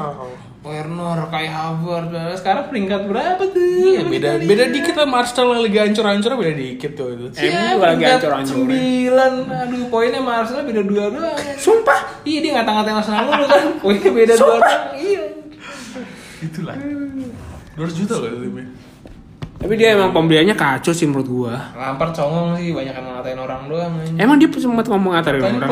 [0.62, 2.38] Werner, Kai Havertz.
[2.38, 3.58] Sekarang peringkat berapa tuh?
[3.58, 7.26] Iya, beda beda dikit sama Arsenal yang lagi hancur-hancur beda dikit tuh itu.
[7.34, 8.56] MU juga lagi hancur-hancur.
[8.62, 11.38] Sembilan, aduh poinnya sama Arsenal beda dua doang.
[11.58, 12.00] Sumpah.
[12.22, 14.82] Iya dia ngata-ngatain Arsenal dulu kan, poinnya beda dua doang.
[15.02, 15.24] Iya.
[16.42, 16.76] Itulah.
[17.78, 18.50] 200 juta loh itu.
[19.62, 21.54] Tapi dia emang pembeliannya kacau sih menurut gua.
[21.72, 23.94] Lampard songong sih, banyak yang ngatain orang doang.
[23.94, 24.18] anjing.
[24.18, 25.70] Emang dia sempat ngomong ngatain Tadi orang.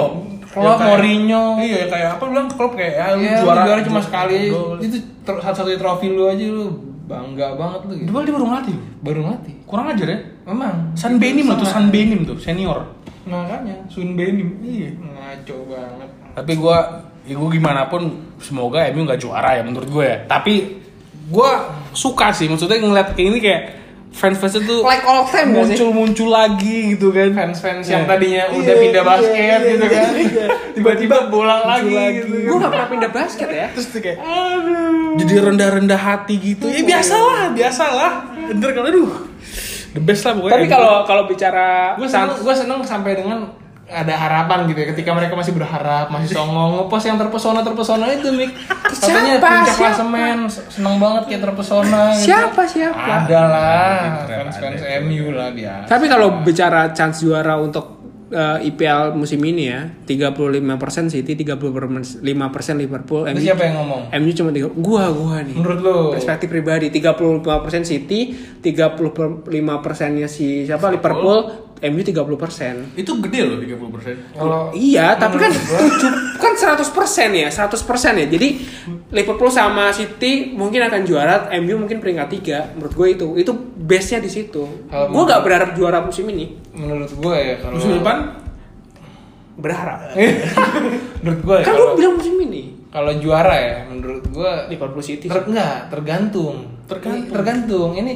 [0.49, 1.43] Ya, kayak- Mourinho.
[1.58, 4.49] Iya, kayak apa bilang Klopp kayak ya, lu Iya, juara, juara, cuma sekali.
[4.49, 4.78] Gol.
[4.80, 6.65] Itu satu-satunya trofi lu aja lu
[7.06, 8.10] bangga banget lu gitu.
[8.10, 8.75] Dua dia baru ngelatih.
[8.99, 9.54] Baru ngelatih.
[9.65, 10.19] Kurang ajar ya.
[10.45, 10.75] Memang.
[10.93, 11.65] San Benim lah tuh.
[11.65, 12.82] San Benim tuh, senior.
[13.25, 14.58] Makanya Sun Benim.
[14.60, 14.89] Iya.
[14.95, 16.10] Ngaco banget.
[16.34, 16.78] Tapi gua
[17.25, 20.17] ya gua gimana pun semoga MU nggak juara ya menurut gue ya.
[20.25, 20.79] Tapi
[21.30, 21.50] gua
[21.92, 23.62] suka sih maksudnya ngeliat kayak ini kayak
[24.10, 25.78] fans-fans itu Like all time gak sih?
[25.78, 27.30] muncul-muncul lagi gitu kan.
[27.30, 27.94] Fans-fans Iya.
[27.94, 30.12] yang tadinya Iya, udah pindah iya, basket iya, gitu iya, kan.
[30.18, 30.46] iya.
[30.76, 32.18] Tiba-tiba Muncul lagi, lagi.
[32.18, 32.34] gitu.
[32.44, 33.65] Gua gak pernah pindah basket ya.
[33.70, 35.13] Terus tuh kayak aduh.
[35.15, 36.65] Jadi rendah-rendah hati gitu.
[36.65, 38.12] Ya biasalah, biasalah.
[38.50, 39.10] Ntar kalau aduh.
[39.89, 40.54] The best lah pokoknya.
[40.54, 43.39] Tapi kalau kalau bicara gue seneng, gue seneng sampai dengan
[43.89, 48.30] ada harapan gitu ya ketika mereka masih berharap masih songong ngepost yang terpesona terpesona itu
[48.30, 48.54] mik
[48.86, 49.49] katanya Siapa?
[49.49, 52.25] puncak klasemen seneng banget kayak terpesona gitu.
[52.30, 53.02] Siapa, siapa?
[53.25, 53.97] ada lah
[54.30, 55.02] Ada, fans fans ada.
[55.02, 57.97] MU lah biasa Tapi kalau bicara chance juara untuk
[58.30, 61.58] eh, IPL musim ini ya, 35% City, 35%
[62.78, 65.58] Liverpool, itu MU, siapa yang ngomong MU cuma tiga, gua gua nih.
[65.58, 67.41] menurut lo Perspektif pribadi 35%
[67.82, 68.30] City,
[68.62, 73.00] 35%-nya si siapa Liverpool, MU 30%.
[73.00, 74.36] itu gede loh 30%.
[74.36, 76.12] kalau Iya, tapi kan tujuh,
[76.44, 76.84] kan 100%
[77.32, 78.26] ya, 100% ya.
[78.28, 78.48] Jadi
[79.10, 82.76] Liverpool sama City mungkin akan juara, MU mungkin peringkat 3.
[82.76, 84.63] Menurut gue itu, itu base-nya di situ.
[84.88, 86.60] Gue gak berharap juara musim ini.
[86.70, 88.18] menurut gue ya kalau Musim depan
[89.56, 90.15] Berharap.
[91.22, 92.63] menurut gue ya, kan kalau lu bilang musim ini.
[92.89, 95.28] kalau juara ya menurut gue Liverpool City.
[95.28, 96.68] Ter enggak, tergantung.
[96.88, 97.22] Tergantung.
[97.22, 97.89] Ini- tergantung.
[97.94, 98.13] Ini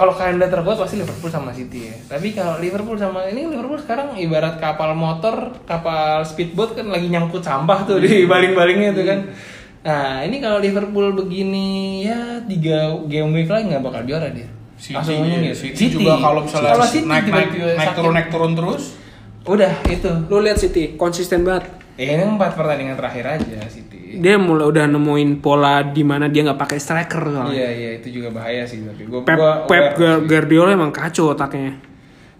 [0.00, 1.96] kalau kalian udah terkuat pasti Liverpool sama City ya.
[2.08, 7.44] Tapi kalau Liverpool sama ini Liverpool sekarang ibarat kapal motor, kapal speedboat kan lagi nyangkut
[7.44, 9.20] sampah tuh di baling-balingnya tuh kan.
[9.84, 14.48] Nah ini kalau Liverpool begini ya tiga game week lagi nggak bakal juara dia.
[14.80, 15.52] City, Langsung iya.
[15.52, 15.76] gitu.
[15.76, 18.84] City, juga kalau misalnya Kalau City naik naik naik turun naik turun terus
[19.44, 20.12] Udah itu.
[20.32, 21.79] Lu lihat City konsisten banget.
[22.00, 24.16] Ya ini empat pertandingan terakhir aja City.
[24.24, 27.52] Dia mulai udah nemuin pola di mana dia nggak pakai striker soalnya.
[27.52, 30.00] Iya iya itu juga bahaya sih tapi gua Pep, gua Pep.
[30.24, 31.76] Guardiola emang kacau otaknya.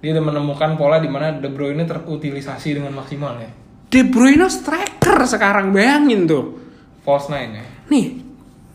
[0.00, 3.52] dia udah menemukan pola di mana De Bruyne terutilisasi dengan maksimal ya.
[3.92, 6.56] De Bruyne striker sekarang bayangin tuh.
[7.04, 7.64] False nine ya.
[7.92, 8.16] Nih,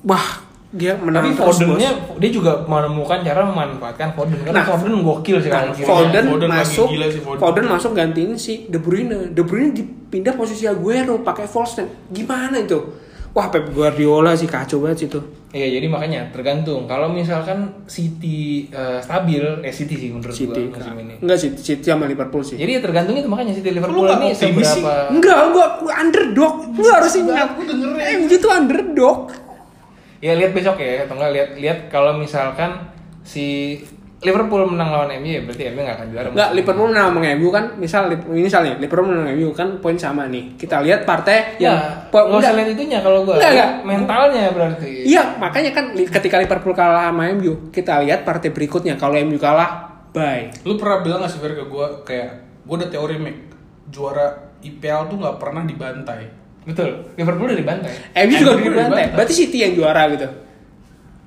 [0.05, 0.44] wah
[0.75, 5.47] dia menang Tapi Fodennya dia juga menemukan cara memanfaatkan Foden karena Nah, Foden gokil sih
[5.47, 5.73] Nah, kan.
[5.73, 7.39] Foden, Foden masuk, gila sih Foden.
[7.39, 7.65] Foden.
[7.65, 9.31] masuk gantiin si De Bruyne.
[9.31, 12.11] De Bruyne dipindah posisi Aguero pakai false nine.
[12.11, 12.79] Gimana itu?
[13.31, 15.19] Wah Pep Guardiola sih kacau banget sih itu.
[15.51, 20.67] Iya jadi makanya tergantung kalau misalkan City eh, stabil ya City sih menurut City.
[20.67, 21.15] gua musim ini.
[21.19, 22.55] Enggak sih, City sama Liverpool sih.
[22.55, 26.53] Jadi ya tergantung itu makanya City Liverpool ini seberapa Enggak, enggak, aku underdog.
[26.75, 27.47] Lu harus ingat.
[27.55, 27.61] Aku.
[28.19, 29.19] MU itu underdog.
[30.23, 32.91] Ya lihat besok ya atau enggak lihat lihat kalau misalkan
[33.25, 33.77] si
[34.23, 36.27] Liverpool menang lawan MU ya berarti MU nggak akan juara.
[36.33, 40.25] Enggak, Liverpool menang sama MU kan, misal ini misalnya Liverpool menang MU kan poin sama
[40.25, 40.55] nih.
[40.57, 41.77] Kita lihat partai Ya, yang
[42.09, 43.37] nggak usah lihat itunya kalau gua.
[43.37, 43.71] Enggak, enggak.
[43.85, 44.91] Mentalnya berarti.
[45.05, 48.97] Iya, makanya kan ketika Liverpool kalah sama MU, kita lihat partai berikutnya.
[48.97, 50.49] Kalau MU kalah, bye.
[50.63, 52.29] lu pernah bilang gak sih ke gue kayak
[52.65, 53.37] gue udah teori Mac
[53.91, 56.89] juara IPL tuh nggak pernah dibantai Betul.
[57.13, 57.91] Liverpool udah dibantai.
[58.25, 59.13] MU juga MU dibantai.
[59.13, 60.27] Berarti City yang juara gitu.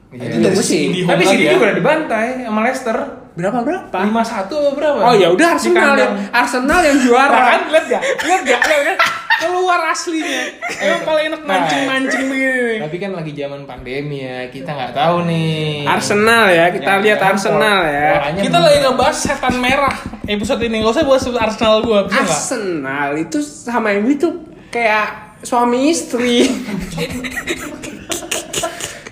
[0.09, 0.25] Iya.
[0.25, 0.83] Itu tunggu sih.
[0.91, 1.53] Di Tapi City ya.
[1.55, 2.97] juga udah dibantai sama Leicester.
[3.39, 3.95] Berapa berapa?
[4.03, 4.99] 5-1 apa berapa?
[5.01, 7.39] Oh ya udah Arsenal yang Arsenal yang Nah, juara.
[7.55, 8.03] kan lihat gak?
[8.27, 8.61] Lihat gak?
[8.67, 8.99] Lihat gak?
[9.39, 10.43] Keluar aslinya.
[10.75, 11.51] Emang paling enak Nah.
[11.55, 12.83] mancing-mancing begini.
[12.83, 15.87] Tapi kan lagi zaman pandemi ya, kita nggak tahu nih.
[15.87, 18.11] Arsenal ya, kita Ya, lihat Arsenal ya.
[18.35, 19.95] kita lagi ngebahas setan merah
[20.27, 24.29] episode ini gak usah bahas Arsenal gue bisa nggak Arsenal itu sama MU itu
[24.69, 26.45] kayak suami istri.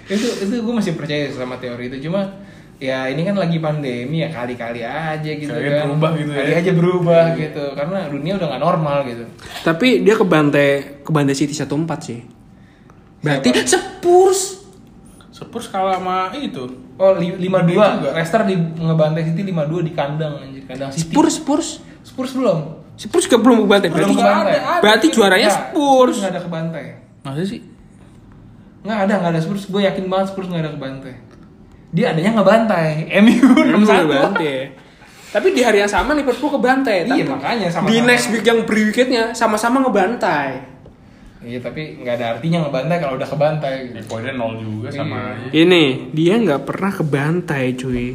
[0.07, 2.07] itu itu gue masih percaya sama teori itu.
[2.07, 5.89] Cuma ya ini kan lagi pandemi ya kali-kali aja gitu Kali kan.
[5.89, 6.39] berubah gitu ya.
[6.39, 7.65] kali aja berubah gitu.
[7.75, 9.25] Karena dunia udah nggak normal gitu.
[9.63, 11.67] Tapi dia kebantai kebantai City 1-4
[12.03, 12.21] sih.
[13.21, 14.41] Berarti Spurs.
[15.33, 16.65] Spurs kalah sama itu.
[16.97, 18.01] Oh li- lima dua.
[18.01, 18.11] Juga.
[18.15, 20.65] Leicester di ngebantai City 5-2 di kandang anjir.
[20.65, 21.13] Kandang City.
[21.13, 21.69] Spurs Spurs.
[22.07, 23.89] Spurs belum Spurs juga belum kebantai.
[23.89, 24.81] belum Berarti kebantai ada, ada.
[24.81, 26.17] berarti juaranya Nggak, Spurs.
[26.17, 26.85] nggak ada kebantai
[27.21, 27.61] masa sih
[28.81, 31.15] nggak ada nggak ada Spurs gue yakin banget Spurs nggak ada kebantai
[31.89, 32.87] dia adanya ngebantai
[33.21, 34.05] MU Emang 6-1.
[34.05, 34.59] kebantai.
[35.27, 37.05] Tapi di hari yang sama Liverpool kebantai.
[37.05, 37.89] Iya, Tapi makanya sama-sama.
[37.89, 40.51] Di next week yang berikutnya sama-sama ngebantai.
[41.39, 43.97] Iya tapi nggak ada artinya ngebantai kalau udah kebantai gitu.
[43.97, 45.47] ya, poinnya nol juga sama Iya.
[45.47, 48.07] aja Ini dia nggak pernah kebantai cuy.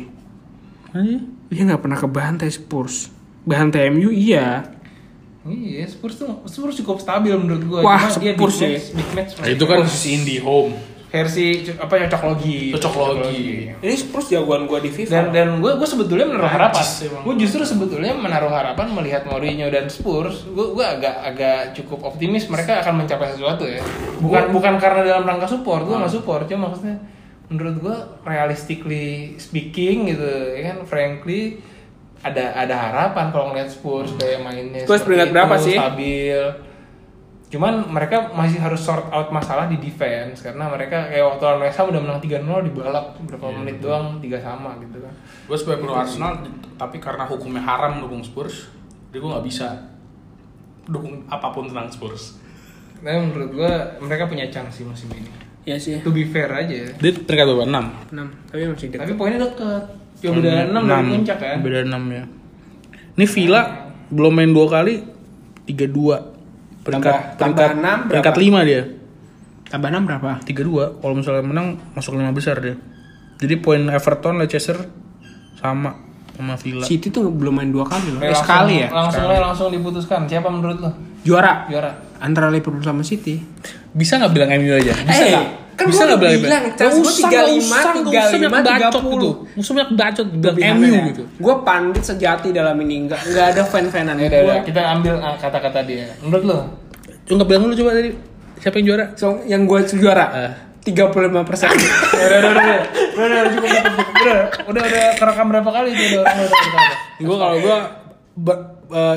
[1.48, 3.08] Dia nggak pernah kebantai Spurs.
[3.44, 4.62] Bantai MU iya.
[5.42, 7.80] Iya, Spurs tuh Spurs cukup stabil menurut gua.
[7.82, 8.70] Wah, Cuma dia Spurs big ya.
[8.78, 9.32] match, big match.
[9.42, 12.72] Nah, itu kan versi indie home versi apa cocok logi.
[12.72, 13.68] Cocok logi.
[13.68, 15.12] Ini Spurs jagoan gua di FIFA.
[15.12, 16.80] Dan dan gue gue sebetulnya menaruh harapan.
[16.80, 17.22] Najis emang.
[17.28, 20.48] Gue justru sebetulnya menaruh harapan melihat Mourinho dan Spurs.
[20.48, 23.84] Gue gue agak agak cukup optimis mereka akan mencapai sesuatu ya.
[24.24, 25.84] Bukan bukan karena dalam rangka support.
[25.84, 26.48] Gue nggak support.
[26.48, 26.96] Cuma maksudnya
[27.52, 31.60] menurut gue realistically speaking gitu ya kan frankly
[32.22, 35.78] ada ada harapan kalau ngeliat Spurs gaya mainnya Spurs seperti peringkat berapa sih?
[35.78, 36.42] stabil
[37.52, 41.78] cuman mereka masih harus sort out masalah di defense karena mereka kayak waktu lawan West
[41.84, 45.14] Ham udah menang 3-0 di balap beberapa Iya, menit doang tiga sama gitu kan
[45.52, 46.40] gue sebagai pro Arsenal
[46.80, 48.72] tapi karena hukumnya haram dukung Spurs
[49.12, 49.68] jadi gue nggak bisa
[50.88, 52.40] dukung apa pun tentang Spurs
[53.02, 55.26] Tapi menurut gua mereka punya chance sih musim ini.
[55.66, 55.98] Ya sih.
[56.06, 56.94] To be fair aja.
[56.94, 58.54] dia peringkat berapa enam 6.
[58.54, 59.02] Tapi masih dekat.
[59.10, 59.84] Tapi poinnya deket.
[60.22, 61.58] Cuma beda 6 dari puncak kan.
[61.60, 62.24] beda enam ya
[63.12, 63.62] ini Villa
[64.08, 64.96] belum main dua kali
[65.64, 66.18] tiga dua
[66.80, 68.44] peringkat Tambah- peringkat tambah enam peringkat berapa?
[68.44, 68.82] lima dia
[69.66, 70.32] Tambah 6 berapa?
[70.42, 72.76] tiga dua kalau misalnya menang masuk lima besar dia
[73.36, 74.78] jadi poin Everton Leicester
[75.56, 75.98] sama
[76.32, 78.20] sama Villa City tuh belum main dua kali loh.
[78.20, 78.88] Eh, Eh, langsung- sekali ya.
[78.90, 80.26] Langsung lah langsung diputuskan.
[80.26, 80.90] Siapa menurut lo?
[81.22, 81.92] Juara Juara.
[82.18, 83.38] antara Liverpool sama City.
[83.92, 85.48] bisa nggak bilang MU aja bisa Eh, nggak
[85.82, 88.38] kan bisa nggak udah bilang bilang, chance Nggak gua usah, 35, nggak usah, nggak usah
[88.38, 89.10] banyak 35, bacot 30.
[89.12, 93.46] gitu nggak usah banyak bacot bilang MU gitu Gue pandit sejati dalam ini enggak enggak
[93.58, 96.06] ada fan-fanan Ya udah, kita ambil ah, kata-kata dia.
[96.22, 96.58] Menurut lo?
[97.26, 98.10] Coba bilang dulu coba tadi
[98.62, 100.54] siapa yang juara So, yang gue juara Eh.
[100.82, 101.70] 35 persen.
[101.70, 102.78] udah, udah, udah, udah,
[103.14, 106.98] udah, udah, cukup, udah, udah, udah, kerekam berapa kali itu udah, udah, udah.
[107.22, 107.78] gue kalau gue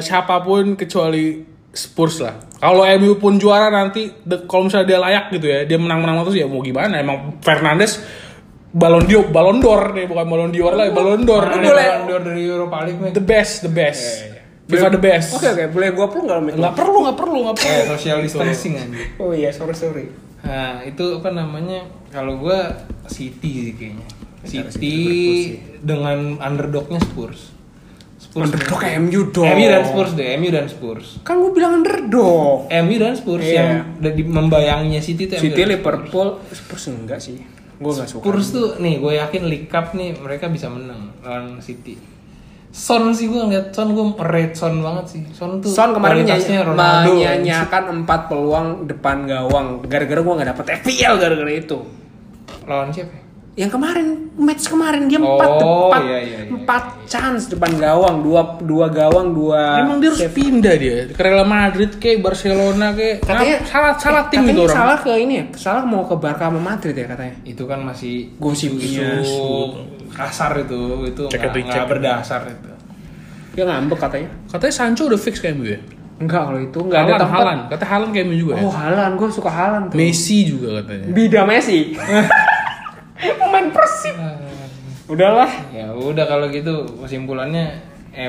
[0.04, 5.46] siapa pun kecuali Spurs lah kalau MU pun juara nanti kalau misalnya dia layak gitu
[5.50, 8.00] ya dia menang-menang terus ya mau gimana emang Fernandes
[8.74, 11.46] Balon d'Or, Balon d'Or nih bukan Balon d'Or lah, Balon d'Or.
[11.46, 13.14] Boleh Ballon d'Or dari Europa League Mac?
[13.14, 14.02] the best, the best.
[14.02, 14.42] Iya, iya.
[14.64, 15.28] FIFA the best.
[15.38, 17.70] Oke oke, boleh gua peluk nggak perlu, nggak perlu, nggak perlu.
[17.70, 18.98] Eh, social distancing aja.
[19.22, 20.10] Oh iya, sorry sorry.
[20.42, 21.86] Nah, itu apa namanya?
[22.10, 24.06] Kalau gua City sih kayaknya.
[24.42, 24.96] City City
[25.84, 27.54] dengan underdognya Spurs.
[28.34, 29.46] Spurs Underdog MU dong.
[29.48, 31.06] MU dan Spurs deh, MU dan Spurs.
[31.22, 32.66] Kan gua bilang underdog.
[32.66, 33.54] MU dan Spurs Iya.
[33.54, 37.38] yang udah di- membayanginya City tuh City Liverpool Spurs enggak sih.
[37.74, 38.22] Gua nggak suka.
[38.26, 41.94] Spurs tuh nih gue yakin League Cup nih mereka bisa menang lawan City.
[42.70, 45.22] Son sih gue ngeliat Son gue rate Son banget sih.
[45.30, 46.26] Son tuh Son kemarin
[46.66, 47.14] Ronaldo.
[47.14, 51.78] menyanyiakan empat peluang depan gawang gara-gara gua nggak dapet FPL gara-gara itu.
[52.66, 53.23] Lawan siapa?
[53.54, 53.64] Ya?
[53.64, 56.50] Yang kemarin match kemarin dia Oh, empat empat iya, iya, iya.
[56.50, 59.78] empat chance depan gawang dua dua gawang dua.
[59.78, 64.30] Emang dia harus pindah dia ke Real Madrid ke Barcelona ke katanya salah salah eh,
[64.34, 64.74] tim katanya itu orang.
[64.74, 67.34] salah ke ini ya salah mau ke Barca sama Madrid ya katanya.
[67.46, 69.22] Itu kan masih Gosip, isu iya,
[70.10, 72.70] kasar itu, itu nggak berdasar itu.
[73.54, 74.30] Dia ngambek katanya.
[74.50, 75.78] Katanya Sancho udah fix kayak MU ya.
[76.18, 77.38] Enggak kalau itu enggak ada Halan, tempat.
[77.38, 77.58] Halan.
[77.70, 78.62] Kata Halan kayak MU juga ya.
[78.66, 79.96] Oh Halan, gue suka Halan tuh.
[79.98, 81.06] Messi juga katanya.
[81.10, 81.78] Bida Messi.
[83.32, 84.16] Pemain Persib.
[85.08, 85.50] Udahlah.
[85.72, 87.80] Ya udah kalau gitu kesimpulannya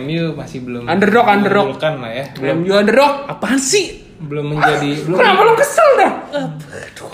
[0.01, 1.65] MU masih belum Underdog, underdog.
[1.75, 2.25] mengunggulkan lah ya.
[2.39, 3.13] Belum MU underdog.
[3.27, 4.04] Apaan sih?
[4.15, 6.11] Belum menjadi belum Kenapa lu kesel dah?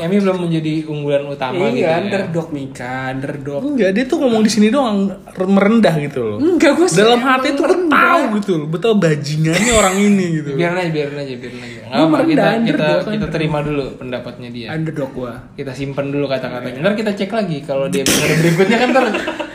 [0.02, 2.02] MU belum menjadi unggulan utama gitu iya, ya.
[2.02, 3.62] underdog Mika, underdog.
[3.62, 6.38] Enggak, dia tuh ngomong di sini doang merendah gitu loh.
[6.42, 10.50] Enggak, gue Dalam hati tuh gue tahu gitu loh, betapa bajingannya orang ini gitu.
[10.58, 14.50] biarin aja biarin aja biarin aja nggak apa kita kita underdog, kita terima dulu pendapatnya
[14.50, 15.34] dia Underdog gua.
[15.60, 19.06] kita simpen dulu kata-katanya ntar kita cek lagi kalau dia berikutnya kan ntar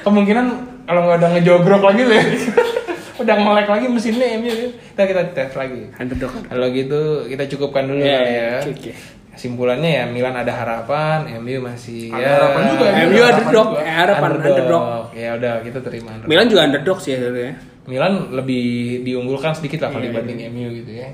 [0.05, 0.47] kemungkinan
[0.85, 2.23] kalau nggak udah ngejogrok lagi ya
[3.17, 4.53] udah nge-lag lagi mesinnya MU
[4.93, 6.33] kita kita tes lagi Underdog.
[6.45, 8.93] kalau gitu kita cukupkan dulu kali iya, ya oke, oke.
[9.33, 13.69] kesimpulannya ya Milan ada harapan MU masih Ada ya harapan juga, MU ada harapan underdog,
[13.69, 13.81] juga.
[13.81, 14.85] eh, harapan underdog.
[15.13, 16.31] ya udah kita terima underdog.
[16.31, 17.55] Milan juga underdog sih sebenarnya.
[17.87, 18.65] Milan lebih
[19.03, 21.09] diunggulkan sedikit lah kalau Iya, dibanding MU gitu ya.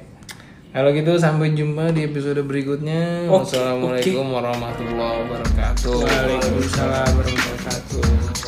[0.72, 3.28] Kalau gitu sampai jumpa di episode berikutnya.
[3.28, 5.96] Oke, Wassalamualaikum warahmatullahi wabarakatuh.
[6.00, 8.41] Waalaikumsalam warahmatullahi wabarakatuh.